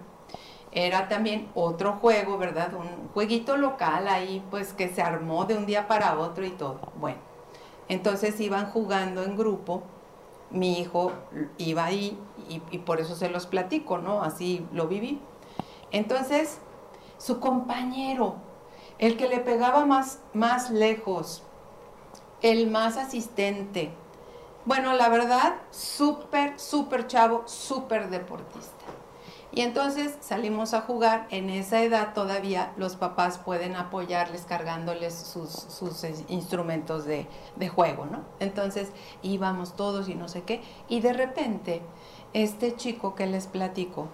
[0.71, 2.73] era también otro juego, ¿verdad?
[2.73, 6.79] Un jueguito local ahí, pues que se armó de un día para otro y todo.
[6.95, 7.19] Bueno,
[7.89, 9.83] entonces iban jugando en grupo,
[10.49, 11.11] mi hijo
[11.57, 14.21] iba ahí y, por eso se los platico, ¿no?
[14.21, 15.21] Así lo viví.
[15.91, 16.59] Entonces,
[17.17, 18.35] su compañero,
[18.97, 21.43] el que le pegaba más, más lejos,
[22.41, 23.93] el más asistente,
[24.63, 28.85] bueno, la verdad, súper, súper chavo, súper deportista.
[29.53, 31.27] Y entonces salimos a jugar.
[31.29, 35.67] En esa edad todavía los papás pueden apoyarles cargándoles sus,
[36.29, 37.27] instrumentos de,
[37.69, 38.21] juego, ¿no?
[38.39, 40.61] Entonces íbamos todos y no sé qué.
[40.87, 41.81] Y de repente,
[42.33, 44.07] este chico que les platico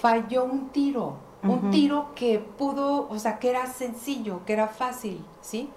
[0.00, 1.26] falló un tiro.
[1.40, 5.70] Un tiro que pudo, o sea, que era sencillo, que era fácil, ¿sí?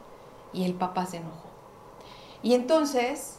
[0.53, 1.49] Y el papá se enojó.
[2.41, 3.37] Y entonces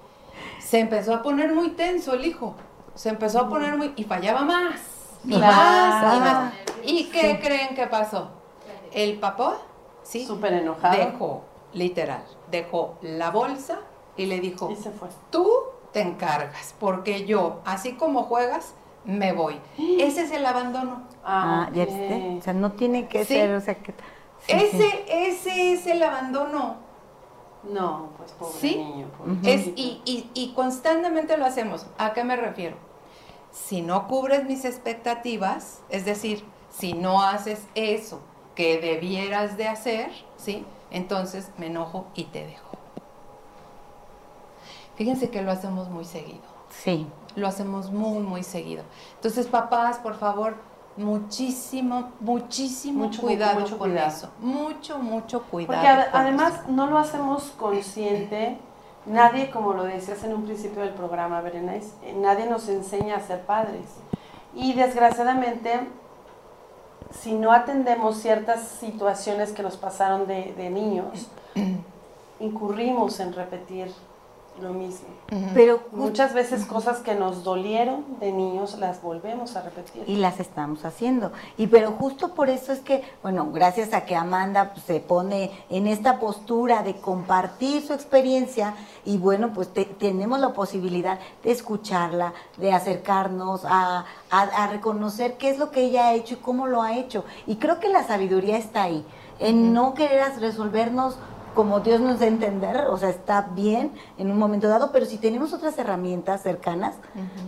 [0.60, 2.54] se empezó a poner muy tenso el hijo
[2.98, 3.92] se empezó a poner muy...
[3.94, 4.80] y fallaba más.
[5.24, 6.52] Y más, y más.
[6.82, 8.30] ¿Y qué creen que pasó?
[8.92, 9.58] El papá,
[10.02, 10.26] ¿sí?
[10.26, 10.96] Súper enojado.
[10.96, 13.78] Dejó, literal, dejó la bolsa
[14.16, 15.08] y le dijo, y se fue.
[15.30, 15.48] tú
[15.92, 19.60] te encargas, porque yo, así como juegas, me voy.
[20.00, 21.02] Ese es el abandono.
[21.24, 23.94] Ah, ya O sea, no tiene que ser, o sea, que...
[24.48, 26.88] ese, ese es el abandono.
[27.62, 29.06] No, pues pobre niño.
[29.44, 31.86] es, y, y, y constantemente lo hacemos.
[31.96, 32.87] ¿A qué me refiero?
[33.50, 38.20] Si no cubres mis expectativas, es decir, si no haces eso
[38.54, 40.64] que debieras de hacer, ¿sí?
[40.90, 42.68] Entonces me enojo y te dejo.
[44.96, 46.42] Fíjense que lo hacemos muy seguido.
[46.70, 47.06] Sí.
[47.36, 48.82] Lo hacemos muy, muy seguido.
[49.14, 50.56] Entonces, papás, por favor,
[50.96, 54.30] muchísimo, muchísimo cuidado con eso.
[54.40, 55.74] Mucho, mucho cuidado.
[55.74, 58.58] Porque además no lo hacemos consciente
[59.08, 63.20] Nadie, como lo decías en un principio del programa, Berenice, eh, nadie nos enseña a
[63.20, 63.86] ser padres.
[64.54, 65.80] Y desgraciadamente,
[67.10, 71.30] si no atendemos ciertas situaciones que nos pasaron de, de niños,
[72.40, 73.90] incurrimos en repetir
[74.60, 75.06] lo mismo.
[75.52, 80.04] Pero muchas veces cosas que nos dolieron de niños las volvemos a repetir.
[80.06, 81.32] Y las estamos haciendo.
[81.58, 85.50] Y pero justo por eso es que, bueno, gracias a que Amanda pues, se pone
[85.68, 92.32] en esta postura de compartir su experiencia y bueno, pues tenemos la posibilidad de escucharla,
[92.56, 96.82] de acercarnos a, a reconocer qué es lo que ella ha hecho y cómo lo
[96.82, 97.24] ha hecho.
[97.46, 99.04] Y creo que la sabiduría está ahí,
[99.38, 101.16] en no querer resolvernos
[101.58, 105.06] como Dios nos da a entender, o sea, está bien en un momento dado, pero
[105.06, 106.94] si tenemos otras herramientas cercanas,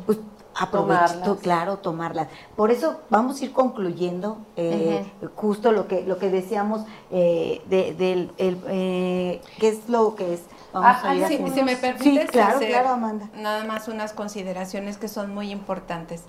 [0.04, 0.18] pues
[0.56, 2.26] aprovechar, claro, tomarlas.
[2.56, 6.80] Por eso vamos a ir concluyendo eh, justo lo que lo que decíamos
[7.12, 10.40] eh, de, del el, eh, qué es lo que es
[10.72, 13.30] Vamos Ah, a ir ah, Si, haciendo- si me permites Sí, claro, hacer claro, Amanda.
[13.36, 16.24] nada más unas consideraciones que son muy importantes.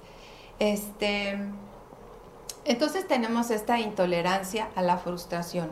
[0.59, 1.39] Este,
[2.65, 5.71] entonces tenemos esta intolerancia a la frustración.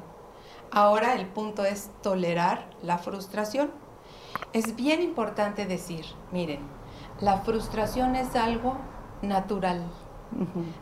[0.72, 3.72] Ahora el punto es tolerar la frustración.
[4.54, 6.60] Es bien importante decir, miren,
[7.22, 8.76] la frustración es algo
[9.24, 9.82] natural,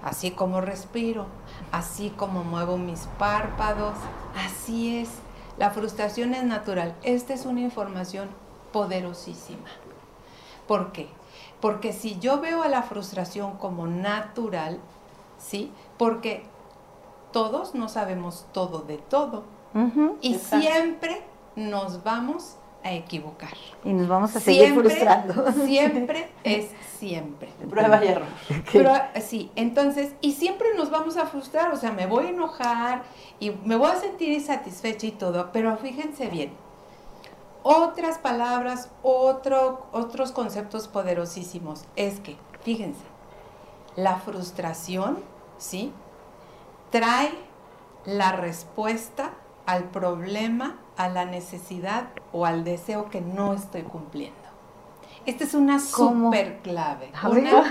[0.04, 1.26] así como respiro,
[1.72, 3.96] así como muevo mis párpados,
[4.36, 5.10] así es.
[5.58, 6.94] La frustración es natural.
[7.04, 8.28] Esta es una información
[8.74, 9.70] poderosísima.
[10.68, 11.08] ¿Por qué?
[11.62, 14.80] Porque si yo veo a la frustración como natural,
[15.40, 15.72] ¿sí?
[15.98, 16.44] Porque
[17.32, 19.57] todos no sabemos todo de todo
[20.22, 20.68] Y Exacto.
[20.68, 21.22] siempre
[21.56, 23.54] nos vamos a equivocar.
[23.84, 25.52] Y nos vamos a seguir Siempre, frustrando.
[25.66, 27.50] siempre es siempre.
[27.70, 28.28] Prueba y error.
[28.72, 33.04] Pero sí, entonces, y siempre nos vamos a frustrar, o sea, me voy a enojar
[33.40, 36.54] y me voy a sentir insatisfecha y todo, pero fíjense bien,
[37.64, 43.04] otras palabras, otro, otros conceptos poderosísimos, es que, fíjense,
[43.96, 45.20] la frustración,
[45.58, 45.92] ¿sí?
[46.92, 47.32] Trae
[48.06, 49.34] la respuesta
[49.68, 54.36] al problema, a la necesidad o al deseo que no estoy cumpliendo.
[55.26, 56.28] Esta es una ¿Cómo?
[56.28, 57.12] súper clave.
[57.30, 57.64] Una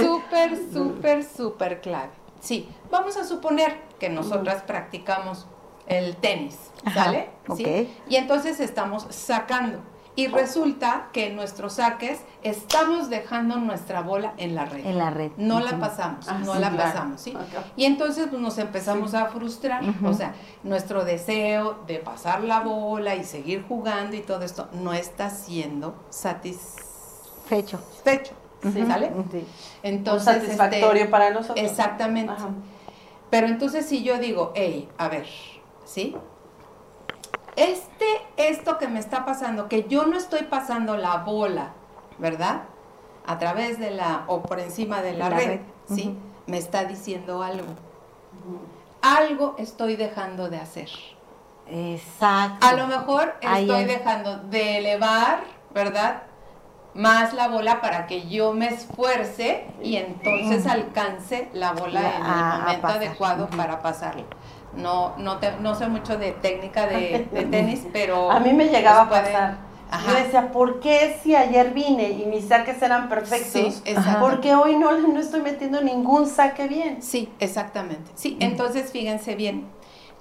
[0.00, 2.10] súper, súper, súper clave.
[2.40, 5.46] Sí, vamos a suponer que nosotras practicamos
[5.86, 6.58] el tenis,
[6.92, 7.30] ¿sale?
[7.56, 7.96] ¿Sí?
[8.08, 9.78] Y entonces estamos sacando.
[10.16, 14.84] Y resulta que en nuestros saques estamos dejando nuestra bola en la red.
[14.86, 15.30] En la red.
[15.36, 16.90] No la pasamos, Ah, no sí, la claro.
[16.90, 17.36] pasamos, ¿sí?
[17.76, 23.14] Y entonces pues, nos empezamos a frustrar, o sea, nuestro deseo de pasar la bola
[23.14, 28.32] y seguir jugando y todo esto no está siendo satisfecho, Fecho.
[28.62, 28.84] Sí.
[28.86, 29.12] ¿sale?
[29.30, 29.46] Sí.
[29.82, 31.58] Entonces, satisfactorio este, para nosotros.
[31.64, 32.32] exactamente.
[32.32, 32.48] Ajá.
[33.30, 35.26] Pero entonces si yo digo, hey, a ver,
[35.84, 36.16] ¿sí?
[37.56, 38.04] Este,
[38.36, 41.70] esto que me está pasando, que yo no estoy pasando la bola,
[42.18, 42.62] ¿verdad?
[43.26, 46.16] A través de la, o por encima de la, La red, red, ¿sí?
[46.46, 47.66] Me está diciendo algo.
[49.02, 50.90] Algo estoy dejando de hacer.
[51.68, 52.64] Exacto.
[52.66, 53.88] A lo mejor estoy es.
[53.88, 55.40] dejando de elevar,
[55.74, 56.22] ¿verdad?
[56.94, 62.24] Más la bola para que yo me esfuerce y entonces alcance la bola La- en
[62.24, 64.24] el momento adecuado para pasarla.
[64.76, 68.30] No, no, te- no sé mucho de técnica de, de tenis, pero...
[68.30, 69.56] A mí me llegaba a pues pasar.
[69.90, 70.10] Ajá.
[70.12, 73.82] Yo decía, ¿por qué si ayer vine y mis saques eran perfectos?
[73.84, 73.94] Sí.
[74.20, 77.02] Porque hoy no, no estoy metiendo ningún saque bien.
[77.02, 78.10] Sí, exactamente.
[78.16, 79.68] Sí, entonces fíjense bien,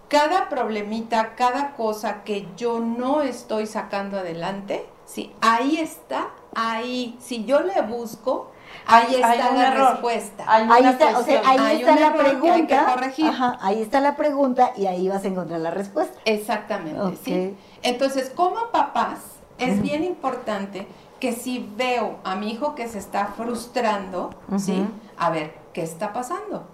[0.08, 7.46] cada problemita, cada cosa que yo no estoy sacando adelante, sí, ahí está, ahí, si
[7.46, 8.52] yo le busco,
[8.88, 9.92] ahí Hay- hay está un la error.
[9.92, 10.44] respuesta.
[10.48, 12.86] Hay Ahí una está, o sea, ahí Hay está la error que hay que pregunta.
[12.94, 13.28] corregir.
[13.30, 16.20] Ajá, ahí está la pregunta y ahí vas a encontrar la respuesta.
[16.26, 17.56] Exactamente, sí.
[17.84, 19.20] Entonces, como papás,
[19.58, 20.88] es bien importante
[21.20, 24.86] que si veo a mi hijo que se está frustrando, ¿sí?
[25.18, 26.68] A ver, ¿qué está pasando?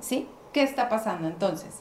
[0.00, 0.28] ¿Sí?
[0.52, 1.80] ¿Qué está pasando entonces?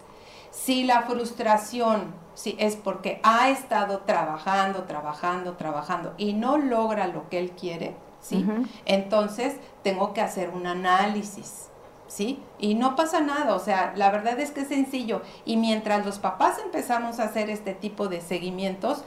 [0.51, 7.29] Si la frustración sí, es porque ha estado trabajando, trabajando, trabajando y no logra lo
[7.29, 8.45] que él quiere, ¿sí?
[8.85, 11.67] Entonces tengo que hacer un análisis,
[12.07, 12.39] ¿sí?
[12.59, 15.21] Y no pasa nada, o sea, la verdad es que es sencillo.
[15.45, 19.03] Y mientras los papás empezamos a hacer este tipo de seguimientos,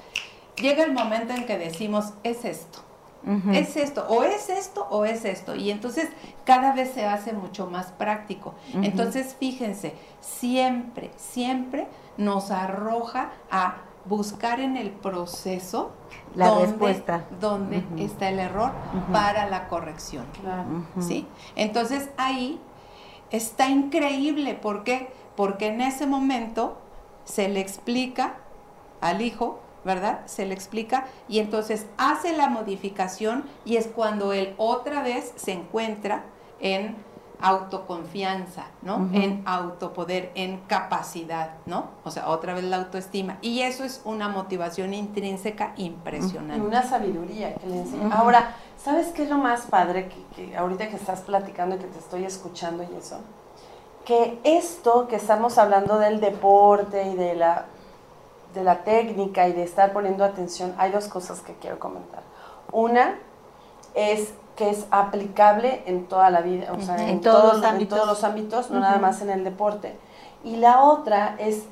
[0.57, 2.81] llega el momento en que decimos, es esto.
[3.53, 5.55] Es esto, o es esto, o es esto.
[5.55, 6.11] Y entonces
[6.45, 8.55] cada vez se hace mucho más práctico.
[8.75, 11.87] Entonces, fíjense, siempre, siempre
[12.19, 15.93] nos arroja a buscar en el proceso
[16.35, 17.25] La dónde- respuesta.
[17.41, 18.05] dónde Ujú.
[18.05, 18.73] está el error
[19.13, 20.27] para la corrección.
[20.41, 20.85] Claro.
[21.01, 21.27] ¿sí?
[21.57, 22.61] Entonces ahí
[23.31, 24.55] está increíble.
[24.55, 25.11] ¿Por qué?
[25.37, 26.77] Porque en ese momento
[27.25, 28.35] se le explica
[29.01, 30.21] al hijo, ¿verdad?
[30.27, 35.53] Se le explica y entonces hace la modificación y es cuando él otra vez se
[35.53, 36.25] encuentra
[36.61, 36.97] en
[37.45, 38.97] autoconfianza, ¿no?
[38.97, 39.15] Ujú.
[39.15, 41.89] En autopoder, en capacidad, ¿no?
[42.05, 43.39] O sea, otra vez la autoestima.
[43.43, 46.65] Y eso es una motivación intrínseca Y impresionante.
[46.65, 48.07] una sabiduría que le enseña.
[48.07, 48.17] Ujú.
[48.17, 51.87] Ahora, ¿sabes qué es lo más padre que, que ahorita que estás platicando y que
[51.87, 53.19] te estoy escuchando y eso?
[54.05, 57.67] Que esto que estamos hablando del deporte y de la,
[58.55, 62.23] de la técnica y de estar poniendo atención, hay dos cosas que quiero comentar.
[62.73, 63.19] Una
[63.95, 67.63] es que es aplicable en toda la vida, o sea, en, En todos todos, los
[67.65, 67.99] en ámbitos.
[67.99, 69.97] todos los ámbitos, no nada más en el deporte.
[70.45, 71.65] Y la otra es,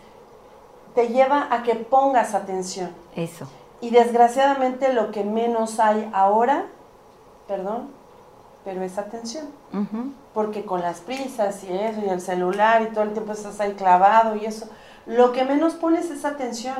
[0.94, 2.90] te lleva a que pongas atención.
[3.14, 3.46] Eso.
[3.80, 6.66] Y desgraciadamente lo que menos hay ahora,
[7.46, 7.88] perdón,
[8.64, 9.46] pero es atención.
[9.72, 10.12] Ujú.
[10.34, 13.72] Porque con las prisas y eso, y el celular y todo el tiempo estás ahí
[13.74, 14.66] clavado y eso,
[15.06, 16.76] lo que menos pones es atención.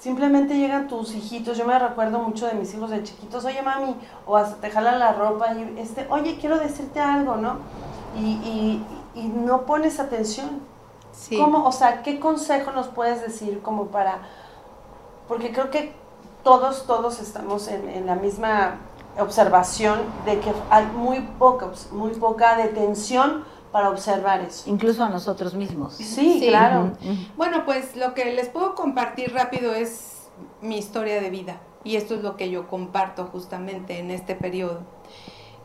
[0.00, 3.94] Simplemente llegan tus hijitos, yo me recuerdo mucho de mis hijos de chiquitos, oye mami,
[4.26, 7.58] o hasta te jalan la ropa y este, oye, quiero decirte algo, ¿no?
[8.16, 10.60] Y, y, y no pones atención.
[11.12, 11.36] Sí.
[11.36, 14.20] ¿Cómo, o sea, qué consejo nos puedes decir como para,
[15.28, 15.94] porque creo que
[16.42, 18.76] todos, todos estamos en, en la misma
[19.18, 24.68] observación de que hay muy poca, muy poca detención para observar eso.
[24.68, 25.94] Incluso a nosotros mismos.
[25.94, 26.46] Sí, Sí.
[26.48, 26.92] claro.
[27.36, 30.28] Bueno, pues lo que les puedo compartir rápido es
[30.60, 34.80] mi historia de vida y esto es lo que yo comparto justamente en este periodo.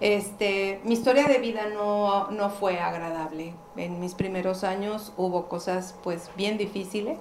[0.01, 3.55] Este, mi historia de vida no, no fue agradable.
[3.77, 7.17] En mis primeros años hubo cosas pues bien difíciles.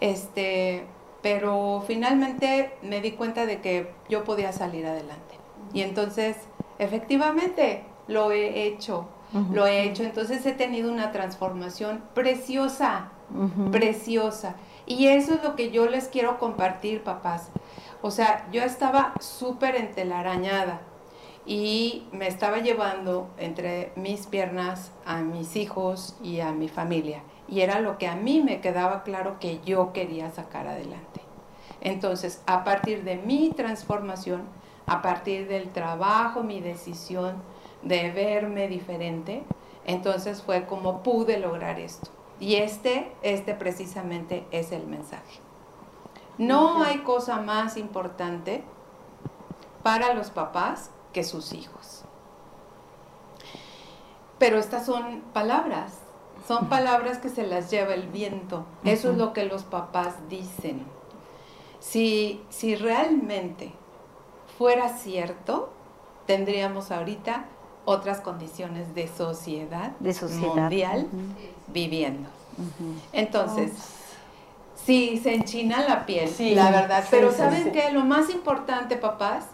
[0.00, 0.86] Este,
[1.22, 5.38] pero finalmente me di cuenta de que yo podía salir adelante.
[5.72, 6.36] Y entonces,
[6.78, 9.06] efectivamente, lo he hecho.
[9.52, 10.02] Lo he hecho.
[10.02, 13.12] Entonces he tenido una transformación preciosa
[13.70, 14.56] preciosa.
[14.86, 17.50] Y eso es lo que yo les quiero compartir, papás.
[18.02, 20.80] O sea, yo estaba súper entelarañada
[21.46, 27.22] y me estaba llevando entre mis piernas a mis hijos y a mi familia.
[27.48, 31.20] Y era lo que a mí me quedaba claro que yo quería sacar adelante.
[31.80, 34.42] Entonces, a partir de mi transformación,
[34.86, 37.36] a partir del trabajo, mi decisión
[37.82, 39.42] de verme diferente,
[39.84, 42.10] entonces fue como pude lograr esto.
[42.40, 45.40] Y este, este precisamente es el mensaje.
[46.38, 48.64] No hay cosa más importante
[49.82, 52.04] para los papás que sus hijos.
[54.38, 55.98] Pero estas son palabras,
[56.48, 58.64] son palabras que se las lleva el viento.
[58.82, 60.84] Eso es lo que los papás dicen.
[61.78, 63.72] Si, si realmente
[64.58, 65.70] fuera cierto,
[66.26, 67.44] tendríamos ahorita
[67.84, 70.54] otras condiciones de sociedad, De sociedad.
[70.54, 71.06] mundial
[71.68, 72.28] viviendo.
[73.12, 73.72] Entonces,
[74.84, 77.02] sí, se enchina la piel, Sí, la verdad.
[77.02, 77.70] sí, Pero sí, ¿saben sí.
[77.72, 77.90] qué?
[77.92, 79.46] Lo más importante, papás,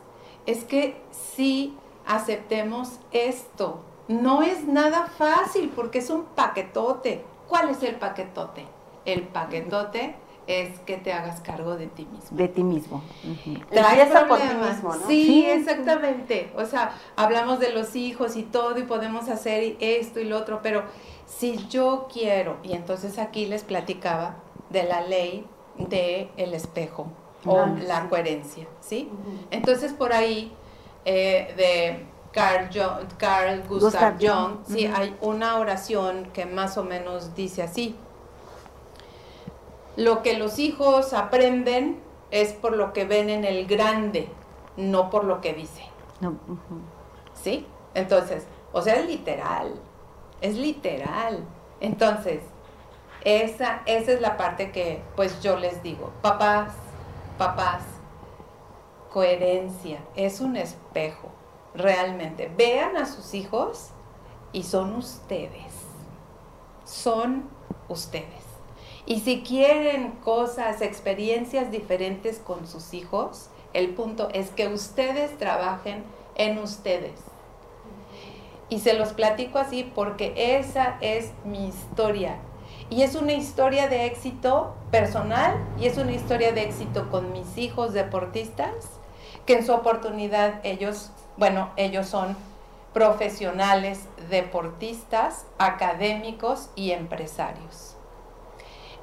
[0.46, 1.00] es que
[1.34, 1.74] sí
[2.06, 3.80] aceptemos esto.
[4.08, 7.24] No es nada fácil porque es un paquetote.
[7.48, 8.66] ¿Cuál es el paquetote?
[9.04, 10.16] El paquetote
[10.48, 12.36] es que te hagas cargo de ti mismo.
[12.36, 13.02] De ti mismo.
[13.70, 15.06] Traes Empieza por ti mismo, ¿no?
[15.06, 15.46] Sí, Sí.
[15.46, 16.50] exactamente.
[16.56, 20.60] O sea, hablamos de los hijos y todo y podemos hacer esto y lo otro,
[20.62, 20.84] pero
[21.26, 24.36] si yo quiero, y entonces aquí les platicaba
[24.70, 25.46] de la ley
[25.76, 27.08] del el espejo
[27.44, 28.08] o Ah, la sí.
[28.08, 29.10] coherencia, ¿sí?
[29.50, 30.50] Entonces por ahí
[31.04, 32.68] eh, de Carl,
[33.18, 37.94] Carl Gustav, Gustav Jung, Jung, sí, hay una oración que más o menos dice así.
[39.98, 44.28] Lo que los hijos aprenden es por lo que ven en el grande,
[44.76, 45.82] no por lo que dice.
[46.20, 46.36] No.
[47.34, 47.66] ¿Sí?
[47.94, 49.74] Entonces, o sea, es literal.
[50.40, 51.44] Es literal.
[51.80, 52.42] Entonces,
[53.24, 56.12] esa, esa es la parte que pues yo les digo.
[56.22, 56.74] Papás,
[57.36, 57.82] papás,
[59.12, 61.28] coherencia, es un espejo,
[61.74, 62.48] realmente.
[62.56, 63.90] Vean a sus hijos
[64.52, 65.72] y son ustedes.
[66.84, 67.50] Son
[67.88, 68.37] ustedes.
[69.10, 76.04] Y si quieren cosas, experiencias diferentes con sus hijos, el punto es que ustedes trabajen
[76.34, 77.18] en ustedes.
[78.68, 82.36] Y se los platico así porque esa es mi historia.
[82.90, 87.56] Y es una historia de éxito personal y es una historia de éxito con mis
[87.56, 88.74] hijos deportistas,
[89.46, 92.36] que en su oportunidad ellos, bueno, ellos son
[92.92, 97.97] profesionales, deportistas, académicos y empresarios.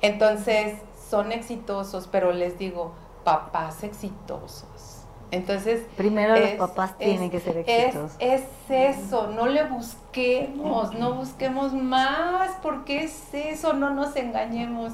[0.05, 0.77] Entonces,
[1.09, 2.91] son exitosos, pero les digo,
[3.23, 5.01] papás exitosos.
[5.31, 8.15] Entonces, Primero es- los papás es- tienen que ser exitosos.
[8.19, 14.93] es eso, no le busquemos, no busquemos más, porque es eso, no nos engañemos.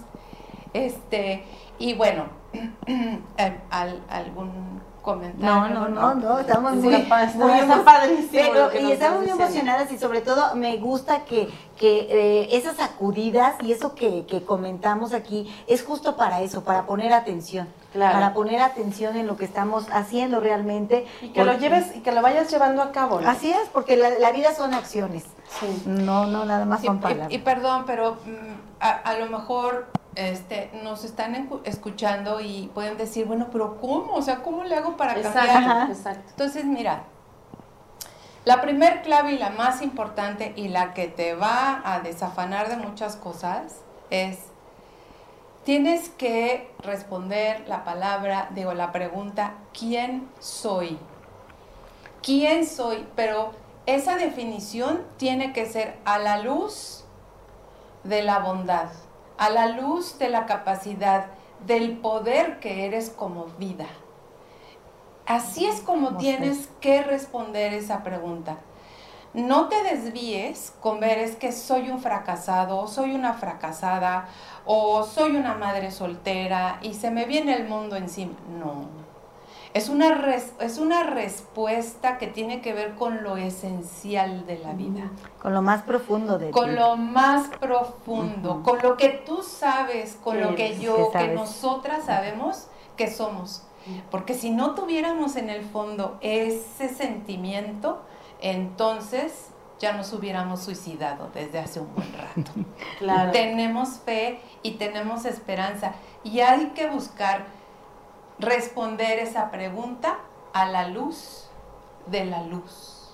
[0.73, 1.43] Este,
[1.79, 2.25] y bueno,
[3.69, 5.45] al- algún comentario.
[5.45, 6.93] No, no, no, no, estamos muy,
[8.53, 13.55] lo y estamos muy emocionadas y sobre todo me gusta que, que eh, esas sacudidas
[13.61, 18.13] y eso que, que comentamos aquí es justo para eso, para poner atención, Claro.
[18.13, 21.05] para poner atención en lo que estamos haciendo realmente.
[21.21, 23.19] Y que lo porque- lleves y que lo vayas llevando a cabo.
[23.19, 23.29] ¿no?
[23.29, 25.25] Así es, porque la, la vida son acciones,
[25.59, 25.83] Sí.
[25.85, 27.27] no, no nada más Y, son palabras.
[27.31, 33.25] y perdón, pero mm, a, a lo mejor este, nos están escuchando y pueden decir,
[33.25, 34.13] bueno, pero ¿cómo?
[34.13, 35.35] O sea, ¿cómo le hago para cambiar?
[35.35, 36.29] Exacto, exacto.
[36.31, 37.03] Entonces, mira,
[38.43, 42.77] la primer clave y la más importante y la que te va a desafanar de
[42.77, 44.39] muchas cosas es,
[45.63, 50.97] tienes que responder la palabra, digo, la pregunta, ¿quién soy?
[52.23, 53.05] ¿Quién soy?
[53.15, 53.51] Pero
[53.85, 57.05] esa definición tiene que ser a la luz
[58.03, 58.89] de la bondad,
[59.41, 61.25] a la luz de la capacidad
[61.65, 63.87] del poder que eres como vida.
[65.25, 68.57] Así es como tienes que responder esa pregunta.
[69.33, 74.27] No te desvíes con ver es que soy un fracasado, o soy una fracasada,
[74.63, 78.35] o soy una madre soltera y se me viene el mundo encima.
[78.59, 79.00] No.
[79.73, 84.73] Es una, res- es una respuesta que tiene que ver con lo esencial de la
[84.73, 85.11] vida
[85.41, 86.75] Con lo más profundo de con ti.
[86.75, 92.05] lo más profundo, con lo que tú sabes, con lo que yo, que que nosotras
[92.05, 92.67] sabemos
[92.97, 93.63] que somos.
[94.11, 98.01] Porque si no tuviéramos en el fondo ese sentimiento,
[98.41, 99.47] entonces
[99.79, 102.51] ya nos hubiéramos suicidado desde hace un buen rato.
[102.99, 103.31] Claro.
[103.31, 105.93] tenemos fe y tenemos esperanza.
[106.23, 107.45] Y hay que buscar
[108.41, 110.17] responder esa pregunta
[110.53, 111.47] a la luz
[112.07, 113.09] de la luz.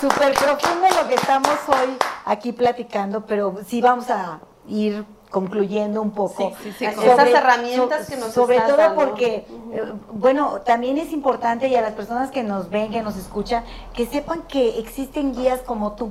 [0.00, 6.10] Súper profundo lo que estamos hoy aquí platicando, pero sí vamos a ir concluyendo un
[6.10, 6.52] poco.
[6.62, 9.04] Sí, sí, sí, sobre- esas herramientas que nos Sobre todo dando.
[9.04, 13.16] porque, eh, bueno, también es importante y a las personas que nos ven, que nos
[13.16, 13.64] escuchan,
[13.94, 16.10] que sepan que existen guías como tú.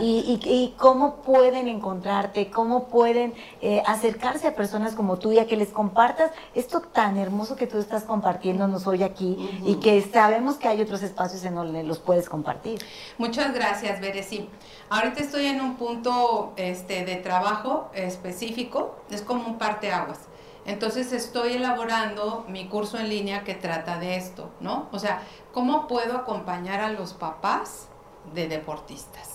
[0.00, 5.38] Y, y- y cómo pueden encontrarte, cómo pueden eh, acercarse a personas como tú y
[5.38, 10.00] a que les compartas esto tan hermoso que tú estás compartiéndonos hoy aquí y que
[10.02, 12.80] sabemos que hay otros espacios en donde los puedes compartir.
[13.18, 14.22] Muchas gracias, Bere.
[14.22, 14.48] Sí,
[14.90, 20.18] ahorita estoy en un punto este, de trabajo específico, es como un parteaguas.
[20.66, 24.88] Entonces estoy elaborando mi curso en línea que trata de esto, ¿no?
[24.92, 25.20] O sea,
[25.52, 27.88] ¿cómo puedo acompañar a los papás
[28.34, 29.28] de deportistas?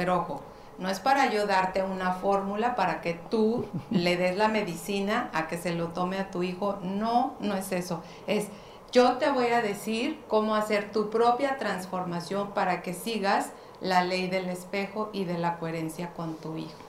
[0.00, 0.40] Pero ojo,
[0.78, 5.46] no es para yo darte una fórmula para que tú le des la medicina a
[5.46, 6.78] que se lo tome a tu hijo.
[6.82, 8.02] No, no es eso.
[8.26, 8.46] Es
[8.92, 13.50] yo te voy a decir cómo hacer tu propia transformación para que sigas
[13.82, 16.80] la ley del espejo y de la coherencia con tu hijo.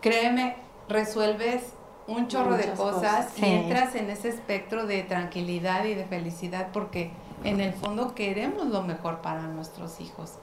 [0.00, 0.54] Créeme,
[0.88, 1.72] resuelves
[2.06, 3.32] un chorro de cosas cosas.
[3.34, 3.44] Sí.
[3.46, 7.10] entras en ese espectro de tranquilidad y de felicidad porque
[7.42, 10.34] en el fondo queremos lo mejor para nuestros hijos.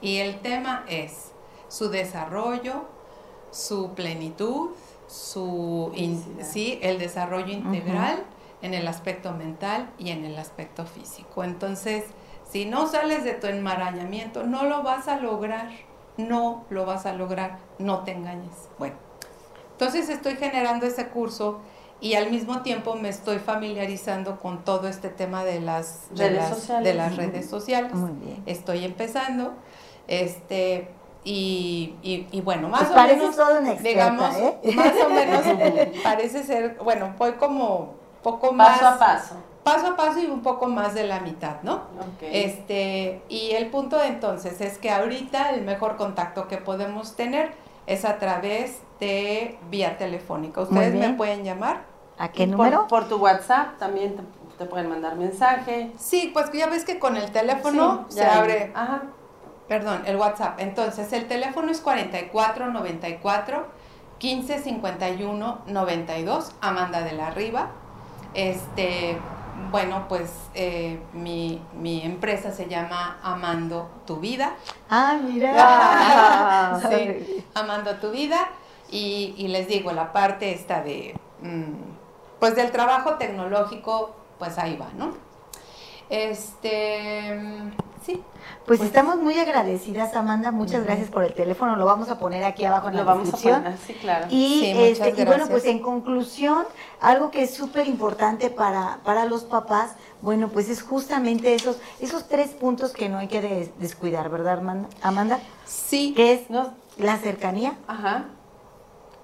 [0.00, 1.32] Y el tema es
[1.68, 2.84] su desarrollo,
[3.50, 4.70] su plenitud,
[5.06, 8.22] su in- sí, el desarrollo integral
[8.62, 11.44] en el aspecto mental y en el aspecto físico.
[11.44, 12.04] Entonces,
[12.50, 15.70] si no sales de tu enmarañamiento, no lo vas a lograr,
[16.16, 18.68] no lo vas a lograr, no te engañes.
[18.78, 18.96] Bueno,
[19.72, 21.60] entonces estoy generando ese curso
[22.00, 26.38] y al mismo tiempo me estoy familiarizando con todo este tema de las de Redes
[26.38, 26.84] las- sociales.
[26.84, 28.42] de las redes sociales Muy bien.
[28.46, 29.54] estoy empezando,
[30.08, 30.88] este,
[31.24, 34.58] y, y- y bueno, más Pues o pareces menos, toda una experta, digamos, ¿eh?
[34.74, 35.42] más o menos
[36.02, 39.34] parece ser, bueno, voy como poco más, Paso a paso.
[39.62, 41.74] paso a paso y un poco más de la mitad, ¿no?
[41.74, 42.22] Ok.
[42.22, 47.52] Este, y el punto entonces es que ahorita el mejor contacto que podemos tener
[47.86, 50.62] es a través de vía telefónica.
[50.62, 51.82] Ustedes me pueden llamar.
[52.18, 52.86] ¿A qué número?
[52.88, 54.22] Por, tu WhatsApp también te,
[54.58, 55.92] te pueden mandar mensaje.
[55.98, 59.02] Sí, pues ya ves que con el teléfono Sí, se abre Ajá.
[59.68, 60.58] Perdón, el WhatsApp.
[60.60, 63.66] Entonces, el teléfono es 4494
[64.20, 67.68] 1551 92, Amanda de la Riva.
[68.34, 69.18] Este,
[69.70, 74.54] bueno, pues eh, mi, mi empresa se llama Amando tu Vida.
[74.88, 75.52] Ah, mira.
[75.58, 78.48] Ah, Sí, Amando tu Vida.
[78.90, 81.72] Y, y les digo, la parte esta de, mm,
[82.40, 85.12] pues del trabajo tecnológico, pues ahí va, ¿no?
[86.08, 87.38] Este,
[88.66, 90.50] Pues estamos muy agradecidas, Amanda.
[90.50, 91.76] Muchas gracias por el teléfono.
[91.76, 94.26] Lo vamos a poner aquí abajo en Lo la vamos a poner, sí, claro.
[94.30, 96.64] Y, Sí, este, y bueno, pues en conclusión,
[97.00, 102.28] algo que es súper importante para, para los papás, bueno, pues es justamente esos, esos
[102.28, 104.88] tres puntos que no hay que des- descuidar, ¿verdad, Amanda?
[105.02, 105.38] Amanda?
[105.64, 106.12] sí.
[106.14, 108.26] Que es No, la cercanía, ajá.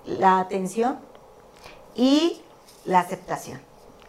[0.06, 0.98] la atención
[1.94, 2.40] y
[2.84, 3.60] la aceptación.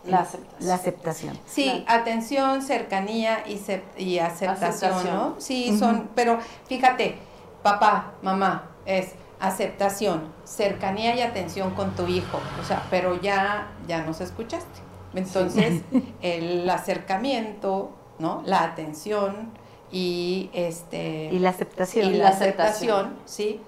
[0.06, 0.68] La aceptación.
[0.68, 1.40] La aceptación.
[1.46, 3.60] Sí, atención, cercanía y,
[4.02, 5.16] y aceptación, Aceptación.
[5.16, 5.36] ¿no?
[5.40, 7.18] Sí, son, pero fíjate,
[7.64, 14.04] papá, mamá, es aceptación, cercanía y atención con tu hijo, o sea, pero ya, ya
[14.04, 14.80] nos escuchaste.
[15.14, 15.82] Entonces,
[16.22, 18.42] el acercamiento, ¿no?
[18.46, 19.52] La atención
[19.92, 22.06] y este Y la aceptación.
[22.06, 23.20] y Y la la aceptación, aceptación.
[23.26, 23.62] sí,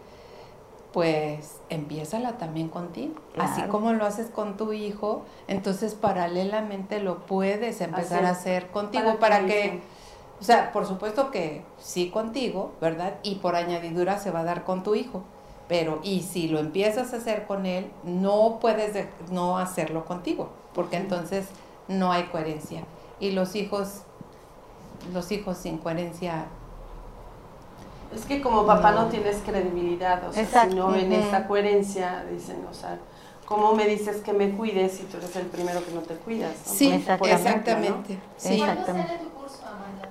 [0.97, 3.13] pues empiézala también contigo.
[3.37, 8.67] Así como lo haces con tu hijo, entonces paralelamente lo puedes empezar Hacer a hacer
[8.71, 9.81] contigo para que,
[10.41, 13.13] o sea, por supuesto que sí contigo, ¿verdad?
[13.21, 15.21] Y por añadidura se va a dar con tu hijo.
[15.67, 20.49] Pero, y si lo empiezas a hacer con él, no puedes de- no hacerlo contigo,
[20.73, 21.45] porque entonces
[21.87, 22.81] no hay coherencia.
[23.19, 24.01] Y los hijos,
[25.13, 26.45] los hijos sin coherencia
[28.15, 32.65] Es que como papá no, tienes credibilidad, o sea, si no ven esa coherencia, dicen,
[32.69, 32.97] o sea,
[33.45, 36.55] ¿cómo me dices que me cuides si tú eres el primero que no te cuidas?
[36.65, 36.73] no?
[36.73, 38.13] Sí, Exactamente, exactamente.
[38.13, 38.19] ¿no?
[38.37, 38.59] Sí.
[38.59, 38.83] Exacto.
[38.85, 40.09] ¿Cuándo sale tu curso, Amanda?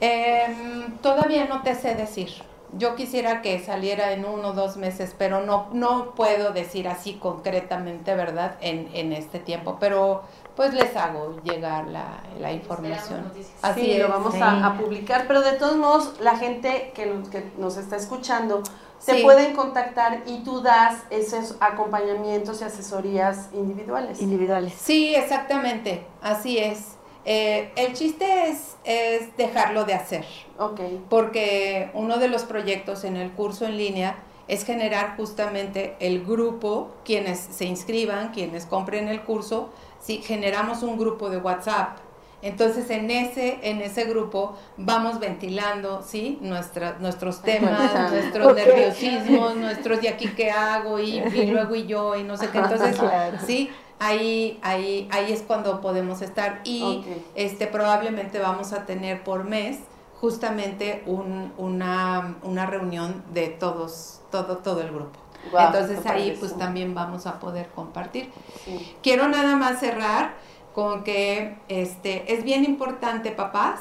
[0.00, 2.30] Em, todavía no te sé decir.
[2.74, 7.14] Yo quisiera que saliera en uno o dos meses, pero no, no puedo decir así
[7.14, 8.56] concretamente, ¿verdad?
[8.60, 10.24] En, en este tiempo, pero
[10.58, 13.30] pues les hago llegar la, la información.
[13.62, 14.00] Así sí, es.
[14.00, 14.40] lo vamos sí.
[14.42, 18.64] a, a publicar, pero de todos modos, la gente que, nos- que nos está escuchando,
[18.98, 19.22] se Sí.
[19.22, 24.20] pueden contactar y tú das esos acompañamientos y asesorías individuales.
[24.20, 24.74] Individuales.
[24.76, 26.96] Sí, exactamente, así es.
[27.24, 30.24] Eh, el chiste es, es dejarlo de hacer.
[30.58, 34.16] Ok, porque uno de los proyectos en el curso en línea
[34.48, 39.70] es generar justamente el grupo, quienes se inscriban, quienes compren el curso,
[40.00, 41.98] si generamos un grupo de WhatsApp.
[42.40, 46.38] Entonces en ese, en ese grupo vamos ventilando, ¿sí?
[46.40, 52.16] Nuestra, nuestros temas, nuestros nerviosismos, nuestros de aquí qué hago y, y luego y yo
[52.16, 52.58] y no sé qué.
[52.58, 53.38] Entonces, Claro.
[53.44, 56.60] sí, ahí, ahí, ahí es cuando podemos estar.
[56.64, 59.78] Y este, probablemente vamos a tener por mes
[60.20, 65.18] justamente un- una, una reunión de todos, todo, todo el grupo.
[65.66, 68.32] Entonces ahí pues también vamos a poder compartir.
[68.64, 68.96] sí.
[69.02, 70.34] Quiero nada más cerrar
[70.74, 73.80] con que este, es bien importante, papás,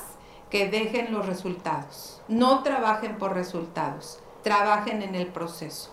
[0.49, 2.21] que dejen los resultados.
[2.27, 5.91] No trabajen por resultados, trabajen en el proceso.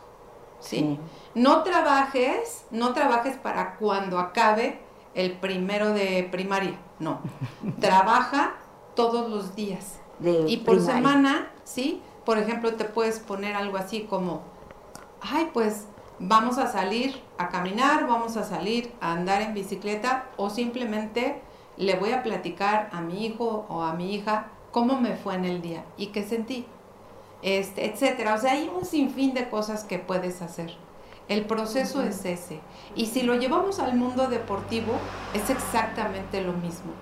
[0.61, 0.99] ¿sí?
[1.35, 4.79] No trabajes, no trabajes para cuando acabe
[5.15, 7.21] el primero de primaria, no.
[7.81, 8.55] Trabaja
[8.95, 9.99] todos los días.
[10.19, 10.95] De Y por primaria.
[10.95, 12.01] semana, ¿sí?
[12.25, 14.43] Por ejemplo, te puedes poner algo así como,
[15.21, 15.87] ay, pues
[16.19, 21.43] vamos a salir a caminar, vamos a salir a andar en bicicleta o simplemente
[21.77, 25.45] le voy a platicar a mi hijo o a mi hija cómo me fue en
[25.45, 26.67] el día y qué sentí,
[27.43, 28.35] este, etcétera.
[28.35, 30.75] O sea, hay un sinfín de cosas que puedes hacer.
[31.29, 32.61] El proceso es ese.
[32.95, 34.93] Y si lo llevamos al mundo deportivo,
[35.33, 36.93] es exactamente lo mismo.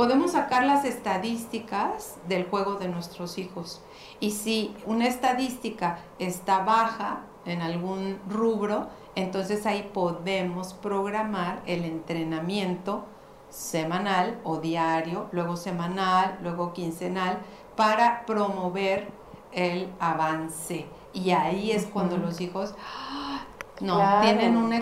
[0.00, 3.82] Podemos sacar las estadísticas del juego de nuestros hijos.
[4.18, 13.04] Y si una estadística está baja en algún rubro, entonces ahí podemos programar el entrenamiento
[13.50, 17.40] semanal o diario, luego semanal, luego quincenal,
[17.76, 19.08] para promover
[19.52, 20.86] el avance.
[21.12, 23.44] Y ahí es cuando los hijos ¡ah!
[23.82, 24.22] no Claro.
[24.22, 24.80] tienen una,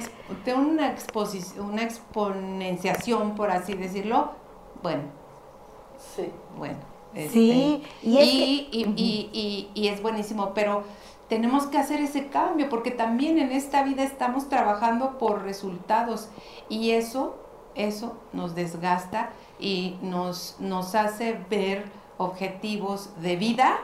[0.56, 4.46] una exposición, una exponenciación, por así decirlo.
[4.82, 5.02] Bueno,
[6.14, 6.30] Sí.
[6.56, 6.78] bueno.
[7.32, 10.84] Sí, y es y, y- y- y- y es buenísimo, pero
[11.28, 16.28] tenemos que hacer ese cambio porque también en esta vida estamos trabajando por resultados
[16.68, 17.36] y eso,
[17.74, 21.86] eso nos desgasta y nos, nos hace ver
[22.18, 23.78] objetivos de vida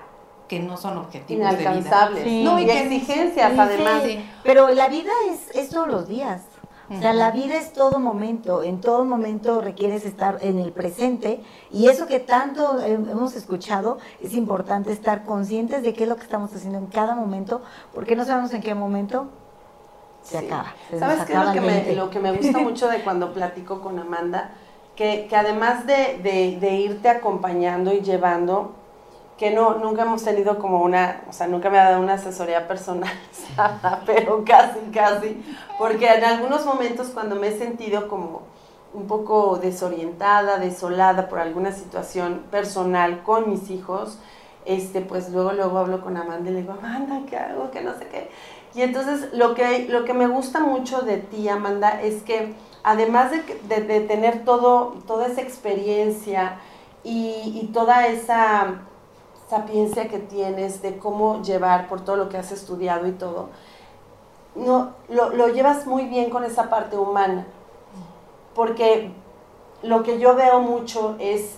[0.47, 1.71] que no son objetivos de vida.
[1.73, 2.25] Inalcanzables.
[2.25, 2.45] Sí.
[2.45, 4.03] No, y Y que- exigencias Sí, además.
[4.05, 4.25] Sí.
[4.45, 6.43] Pero la vida es, es todos los días.
[6.91, 8.63] O sea, la vida es todo momento.
[8.63, 11.41] En todo momento requieres estar en el presente.
[11.73, 16.23] Y eso que tanto hemos escuchado, es importante estar conscientes de qué es lo que
[16.25, 17.63] estamos haciendo en cada momento,
[17.95, 19.29] porque no sabemos en qué momento
[20.23, 20.47] se Sí.
[20.47, 20.75] acaba.
[20.91, 21.97] se ¿Sabes qué es lo que, me, 20.
[21.97, 24.51] lo que me gusta mucho de cuando platico con Amanda?
[24.97, 28.75] Que, que además de, de- de irte acompañando y llevando,
[29.39, 32.69] que no, nunca hemos tenido como una, o sea, nunca me ha dado una asesoría
[32.69, 35.43] personalizada, pero casi, casi,
[35.79, 38.43] porque en algunos momentos cuando me he sentido como
[38.93, 44.19] un poco desorientada, desolada por alguna situación personal con mis hijos,
[44.67, 47.71] este, pues luego, luego hablo con Amanda y le digo, Amanda, ¿qué hago?
[47.73, 48.31] Que no sé qué.
[48.75, 52.55] Y entonces lo que, lo que me gusta mucho de ti, Amanda, es que
[52.85, 56.59] además de- de tener todo, toda esa experiencia
[57.03, 58.75] y, y toda esa
[59.49, 63.49] sapiencia que tienes de cómo llevar por todo lo que has estudiado y todo,
[64.55, 67.47] no, lo, lo llevas muy bien con esa parte humana.
[68.55, 69.11] Porque
[69.83, 71.57] lo que yo veo mucho es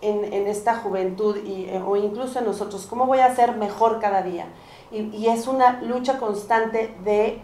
[0.00, 4.00] en, en esta juventud y, eh, o incluso en nosotros, cómo voy a ser mejor
[4.00, 4.46] cada día.
[4.90, 7.42] Y, y es una lucha constante de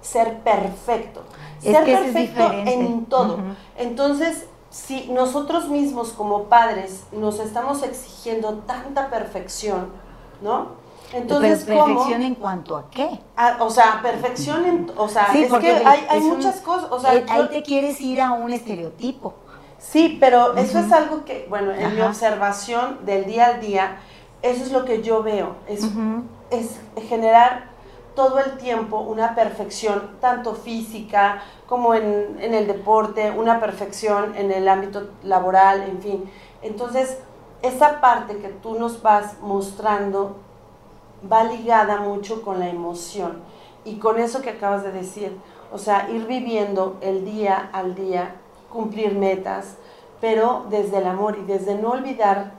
[0.00, 1.22] ser perfecto.
[1.62, 3.38] Es ser es perfecto en todo.
[3.76, 9.88] Entonces, si nosotros mismos como padres nos estamos exigiendo tanta perfección,
[10.42, 10.76] ¿no?
[11.12, 11.94] Entonces, Pero ¿cómo?
[11.94, 13.18] perfección en cuanto a qué?
[13.34, 16.60] Ah, o sea, perfección en, o sea, Sí, es que hay, hay es un- muchas
[16.60, 19.32] cosas, o sea, Eh, ahí te quieres ir a un estereotipo.
[19.78, 23.96] Sí, pero eso es algo que, bueno, en mi observación del día a día,
[24.42, 25.82] eso es lo que yo veo, es,
[26.50, 27.70] es generar
[28.18, 34.50] todo el tiempo una perfección, tanto física como en, en el deporte, una perfección en
[34.50, 36.30] el ámbito laboral, en fin.
[36.60, 37.18] Entonces,
[37.62, 40.34] esa parte que tú nos vas mostrando
[41.32, 43.40] va ligada mucho con la emoción
[43.84, 45.38] y con eso que acabas de decir.
[45.72, 48.34] O sea, ir viviendo el día al día,
[48.68, 49.76] cumplir metas,
[50.20, 52.54] pero desde el amor y desde no olvidar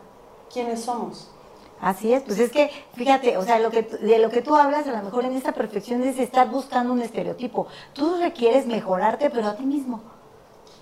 [0.50, 1.30] quiénes somos.
[1.82, 4.86] Así es, pues es que, fíjate, o sea, lo que, de lo que tú hablas,
[4.88, 7.68] a lo mejor en esta perfección es estar buscando un estereotipo.
[7.94, 10.02] Tú requieres mejorarte, pero a ti mismo.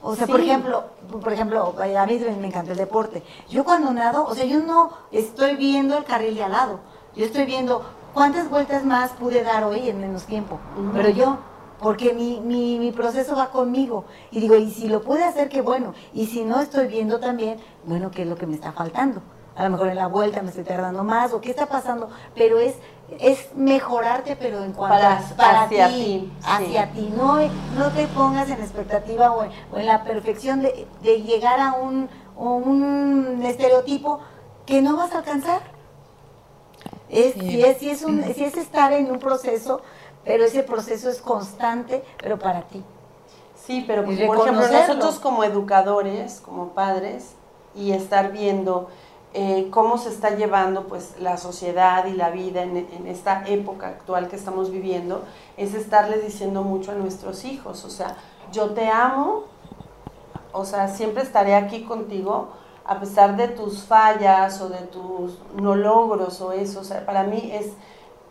[0.02, 0.86] O sea, por ejemplo,
[1.22, 3.24] por ejemplo, a mí me encanta el deporte.
[3.50, 6.80] Yo cuando nado, o sea, yo no estoy viendo el carril de al lado.
[7.16, 7.84] Yo estoy viendo
[8.14, 10.60] cuántas vueltas más pude dar hoy en menos tiempo.
[10.94, 11.38] Pero yo,
[11.80, 14.06] porque mi, mi, mi, proceso va conmigo.
[14.32, 15.94] Y digo, y si lo pude hacer, qué bueno.
[16.14, 19.22] Y si no estoy viendo también, bueno, qué es lo que me está faltando
[19.58, 22.60] a lo mejor en la vuelta me estoy tardando más o qué está pasando, pero
[22.60, 22.76] es
[23.20, 27.38] es mejorarte, pero en cuanto para, para hacia ti, ti, hacia ti, no,
[27.78, 30.88] no te pongas en expectativa o en, la perfección de,
[31.22, 34.20] llegar a un, un estereotipo
[34.66, 35.62] que no vas a alcanzar.
[37.10, 39.82] Es, si, es, si, es un, si es estar en un proceso,
[40.26, 42.84] pero ese proceso es constante, pero para ti.
[43.56, 47.32] Sí, pero por ejemplo, nosotros como educadores, como padres,
[47.74, 48.90] y estar viendo
[49.40, 54.30] eh, cómo se está llevando pues, la sociedad y la vida en, esta época actual
[54.30, 55.26] que estamos viviendo,
[55.58, 58.18] es estarles diciendo mucho a nuestros hijos, o sea,
[58.52, 59.44] yo te amo,
[60.54, 62.48] o sea, siempre estaré aquí contigo,
[62.84, 67.22] a pesar de tus fallas o de tus no logros o eso, o sea, para
[67.22, 67.74] mí es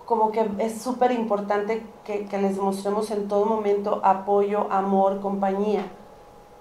[0.07, 5.86] como que es súper importante que, les demostremos en todo momento apoyo, amor, compañía,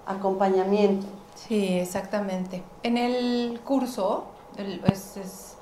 [0.06, 1.08] acompañamiento.
[1.34, 2.62] Sí, exactamente.
[2.84, 5.56] En el curso es,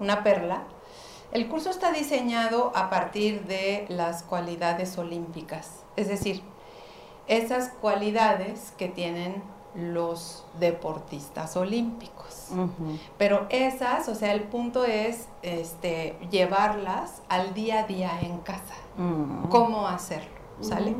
[0.00, 0.64] una perla.
[1.32, 6.42] El curso está diseñado a partir de las cualidades olímpicas, es decir,
[7.26, 9.42] esas cualidades que tienen
[9.74, 12.48] los deportistas olímpicos.
[13.18, 18.74] Pero esas, o sea, el punto es este, llevarlas al día a día en casa.
[19.48, 20.30] ¿Cómo hacerlo?
[20.60, 20.94] ¿Sale?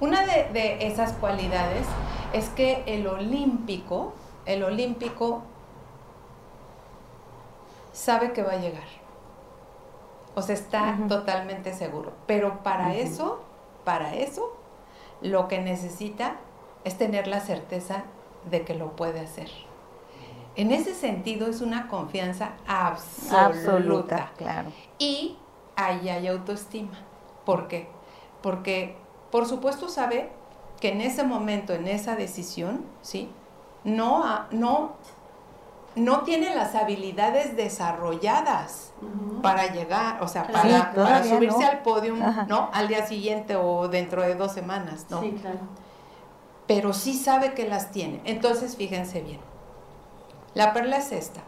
[0.00, 1.86] Una de, de, esas cualidades
[2.32, 4.12] es que el olímpico,
[4.44, 5.42] el olímpico
[7.98, 8.86] sabe que va a llegar.
[10.36, 12.12] O sea, está totalmente seguro.
[12.26, 13.40] Pero para eso,
[13.84, 14.56] para eso,
[15.20, 16.36] lo que necesita
[16.84, 18.04] es tener la certeza
[18.48, 19.50] de que lo puede hacer.
[20.54, 23.46] En ese sentido es una confianza absoluta.
[23.46, 24.72] absoluta claro.
[24.98, 25.36] Y
[25.74, 26.98] ahí hay autoestima.
[27.44, 27.88] ¿Por qué?
[28.42, 28.96] Porque,
[29.32, 30.30] por supuesto, sabe
[30.80, 33.28] que en ese momento, en esa decisión, ¿sí?
[33.82, 34.94] No, no
[35.98, 38.92] no tiene las habilidades desarrolladas
[39.42, 42.14] para llegar, o sea, para, subirse al podio,
[42.46, 42.70] ¿no?
[42.72, 45.20] Al día siguiente o dentro de dos semanas, ¿no?
[45.20, 45.58] Sí, claro.
[46.66, 48.20] Pero sí sabe que las tiene.
[48.24, 49.40] Entonces, fíjense bien.
[50.54, 51.40] La perla es esta.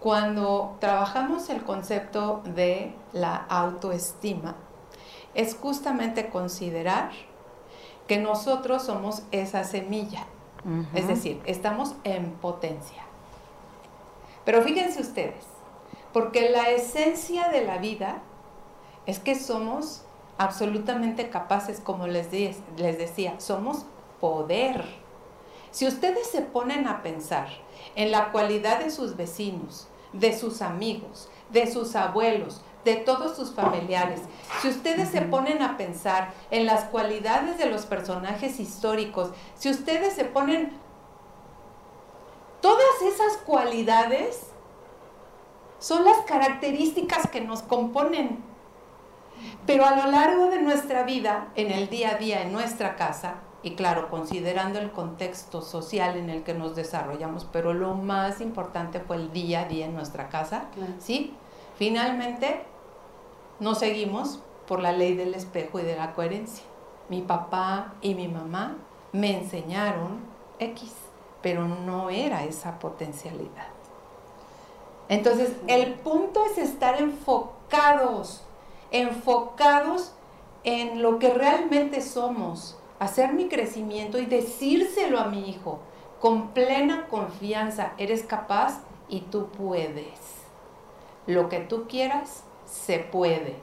[0.00, 4.54] Cuando trabajamos el concepto de la autoestima,
[5.34, 7.10] es justamente considerar
[8.06, 10.26] que nosotros somos esa semilla.
[10.94, 13.05] Es decir, estamos en potencia.
[14.46, 15.44] Pero fíjense ustedes,
[16.14, 18.22] porque la esencia de la vida
[19.04, 20.04] es que somos
[20.38, 23.84] absolutamente capaces, como les, les decía, somos
[24.20, 24.84] poder.
[25.72, 27.48] Si ustedes se ponen a pensar
[27.96, 33.52] en la cualidad de sus vecinos, de sus amigos, de sus abuelos, de todos sus
[33.52, 34.20] familiares.
[34.62, 40.14] Si ustedes se ponen a pensar en las cualidades de los personajes históricos, si ustedes
[40.14, 40.70] se ponen
[42.60, 44.46] Todas esas cualidades
[45.78, 48.42] son las características que nos componen.
[49.66, 53.34] Pero a lo largo de nuestra vida, en el día a día, en nuestra casa,
[53.62, 59.00] y claro, considerando el contexto social en el que nos desarrollamos, pero lo más importante
[59.00, 60.66] fue el día a día en nuestra casa,
[61.00, 61.34] ¿sí?
[61.76, 62.62] Finalmente,
[63.60, 66.64] nos seguimos por la ley del espejo y de la coherencia.
[67.08, 68.76] Mi papá y mi mamá
[69.12, 70.20] me enseñaron
[70.58, 70.94] X
[71.42, 73.68] pero no era esa potencialidad.
[75.08, 78.42] Entonces, el punto es estar enfocados,
[78.90, 80.12] enfocados
[80.64, 85.78] en lo que realmente somos, hacer mi crecimiento y decírselo a mi hijo
[86.20, 90.18] con plena confianza, eres capaz y tú puedes.
[91.26, 93.56] Lo que tú quieras, se puede.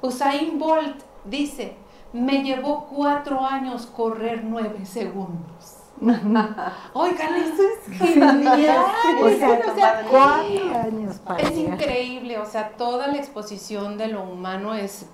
[0.00, 1.76] Usain Bolt dice,
[2.12, 5.75] me llevó cuatro años correr nueve segundos.
[6.92, 8.84] Oigan, eso es genial.
[9.22, 15.06] o sea, años Es increíble, o sea, toda la exposición de lo humano es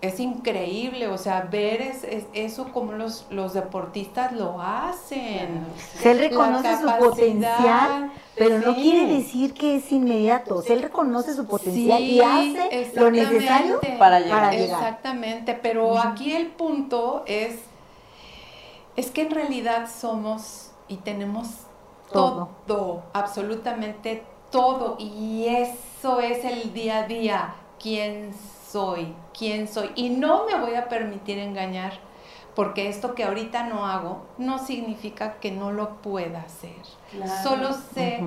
[0.00, 5.64] es increíble, o sea, ver es, es- eso como los, los deportistas lo hacen.
[5.96, 8.82] Si él reconoce su potencial, pero no sí.
[8.82, 10.60] quiere decir que es inmediato.
[10.62, 14.40] Si él reconoce su potencial Sí, y hace lo necesario para llegar.
[14.40, 14.80] para llegar.
[14.80, 17.60] Exactamente, pero aquí el punto es,
[18.96, 21.48] es que en realidad somos y tenemos
[22.12, 22.50] Todo.
[22.66, 28.34] todo, absolutamente todo, y eso es el día a día, quién
[28.68, 31.94] soy, quién soy, y no me voy a permitir engañar,
[32.54, 36.76] porque esto que ahorita no hago no significa que no lo pueda hacer,
[37.10, 37.32] Claro.
[37.42, 38.22] solo sé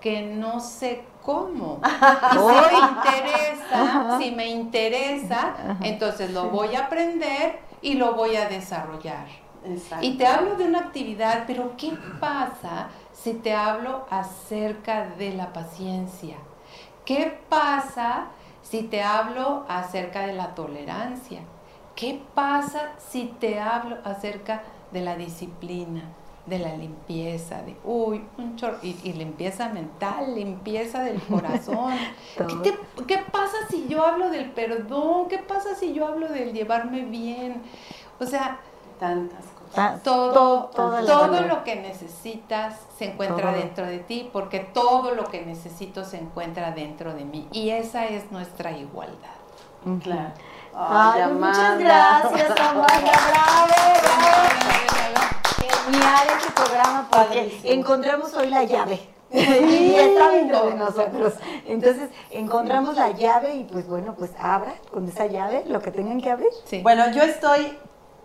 [0.00, 1.80] que no sé cómo.
[2.32, 8.36] Y si me interesa, si me interesa, entonces lo voy a aprender y lo voy
[8.36, 9.26] a desarrollar.
[9.66, 10.06] Exacto.
[10.06, 15.52] Y te hablo de una actividad, pero ¿qué pasa si te hablo acerca de la
[15.52, 16.36] paciencia?
[17.04, 18.26] ¿Qué pasa
[18.62, 21.40] si te hablo acerca de la tolerancia?
[21.94, 24.62] ¿Qué pasa si te hablo acerca
[24.92, 26.02] de la disciplina,
[26.44, 32.08] de la limpieza, de, uy, un chorro, y, y limpieza mental, limpieza del corazón?
[32.46, 35.28] ¿Qué, te- qué pasa si yo hablo del perdón?
[35.28, 37.62] ¿Qué pasa si yo hablo del llevarme bien?
[38.20, 38.60] O sea,
[38.98, 39.44] Tantas.
[39.76, 43.60] Ta- todo, todo- lo que necesitas se encuentra Todo.
[43.60, 47.46] dentro de ti, porque todo lo que necesito se encuentra dentro de mí.
[47.52, 49.36] Y esa es nuestra igualdad.
[50.02, 50.32] Claro.
[50.74, 52.86] Ay, Ay, muchas gracias, Amanda.
[53.30, 55.26] Bravo, bravo.
[55.84, 57.72] Genial este programa porque Padrísimo.
[57.72, 59.00] encontramos hoy la llave.
[59.32, 61.34] Y está dentro de nosotros.
[61.66, 66.20] Entonces, encontramos la llave y pues bueno, pues abra con esa llave lo que tengan
[66.20, 66.48] que abrir.
[66.64, 66.80] Sí.
[66.82, 67.76] Bueno, yo estoy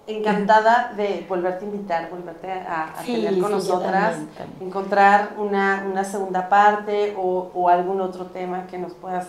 [0.08, 4.68] encantada de volverte a invitar, volverte a, a Sí, tener con sí, nosotras, también, también.
[4.70, 9.28] encontrar una, una segunda parte o, o algún otro tema que nos puedas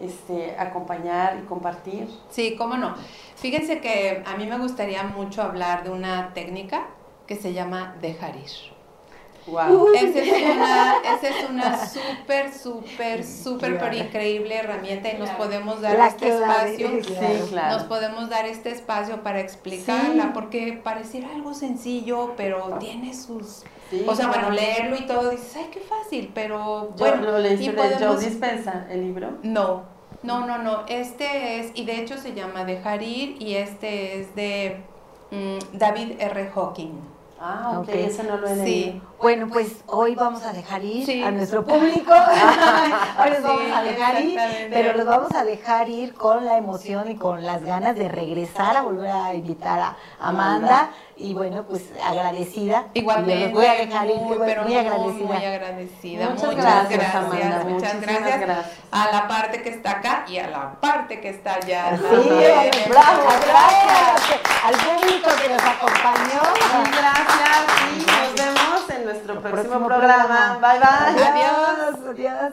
[0.00, 2.08] este, acompañar y compartir.
[2.30, 2.94] Sí, cómo no.
[3.36, 6.86] Fíjense que a mí me gustaría mucho hablar de una técnica
[7.26, 8.50] que se llama dejar ir.
[9.46, 9.88] Wow.
[9.94, 15.80] Esa es una, esa es una súper, súper, súper, pero increíble herramienta y nos podemos
[15.80, 16.88] dar La este espacio.
[17.02, 17.74] sí, Sí, claro.
[17.78, 20.30] Nos podemos dar este espacio para explicarla, Sí.
[20.32, 23.64] porque pareciera algo sencillo, pero tiene sus...
[23.90, 24.48] Sí, o sea, claro.
[24.48, 27.76] bueno, leerlo y todo, dices, ay, qué fácil, pero Yo bueno, lo leíste y de
[27.76, 29.32] Joe podemos- Dispensa, el libro.
[29.42, 29.82] No,
[30.22, 34.34] no, no, no, este es, y de hecho se llama Dejar ir, y este es
[34.36, 34.82] de
[35.32, 36.48] mm, David R.
[36.54, 36.92] Hawking.
[37.44, 37.94] Ah, ok, Ok.
[37.94, 38.64] ese no lo he leído.
[38.92, 41.22] Sí, Bueno, pues hoy vamos a dejar ir Sí.
[41.24, 42.12] a nuestro público.
[43.18, 44.40] hoy los Sí, vamos a dejar ir,
[44.70, 48.76] pero los vamos a dejar ir con la emoción y con las ganas de regresar
[48.76, 50.90] a volver a invitar a Amanda.
[51.22, 52.86] Y bueno, pues agradecida.
[52.94, 55.26] igualmente, los voy a dejar ir, muy, muy, pero muy muy, agradecida.
[55.26, 56.28] muy agradecida.
[56.30, 58.76] Muchas Muchas, gracias, gracias, Amanda, muchas muchísimas gracias, gracias.
[58.90, 61.96] a la parte que está acá y a la parte que está allá.
[61.96, 62.70] Sí, también.
[62.88, 66.40] bravo, gracias al público que nos acompañó.
[66.50, 70.58] Muchas gracias y nos vemos en nuestro próximo, Próximo programa.
[70.58, 70.72] programa.
[70.72, 71.24] Bye bye.
[71.24, 72.52] Adiós, adiós.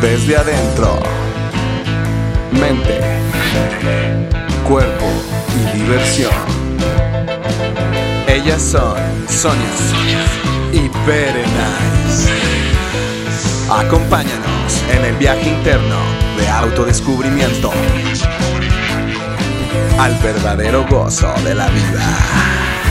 [0.00, 0.98] Desde adentro.
[2.60, 3.00] Mente.
[4.66, 5.06] Cuerpo
[5.56, 6.32] y diversión.
[8.26, 8.96] Ellas son
[9.28, 9.68] Sonia
[10.72, 12.32] y Berenice.
[13.70, 15.98] Acompáñanos en el viaje interno
[16.38, 17.72] de autodescubrimiento
[19.98, 22.83] al verdadero gozo de la vida.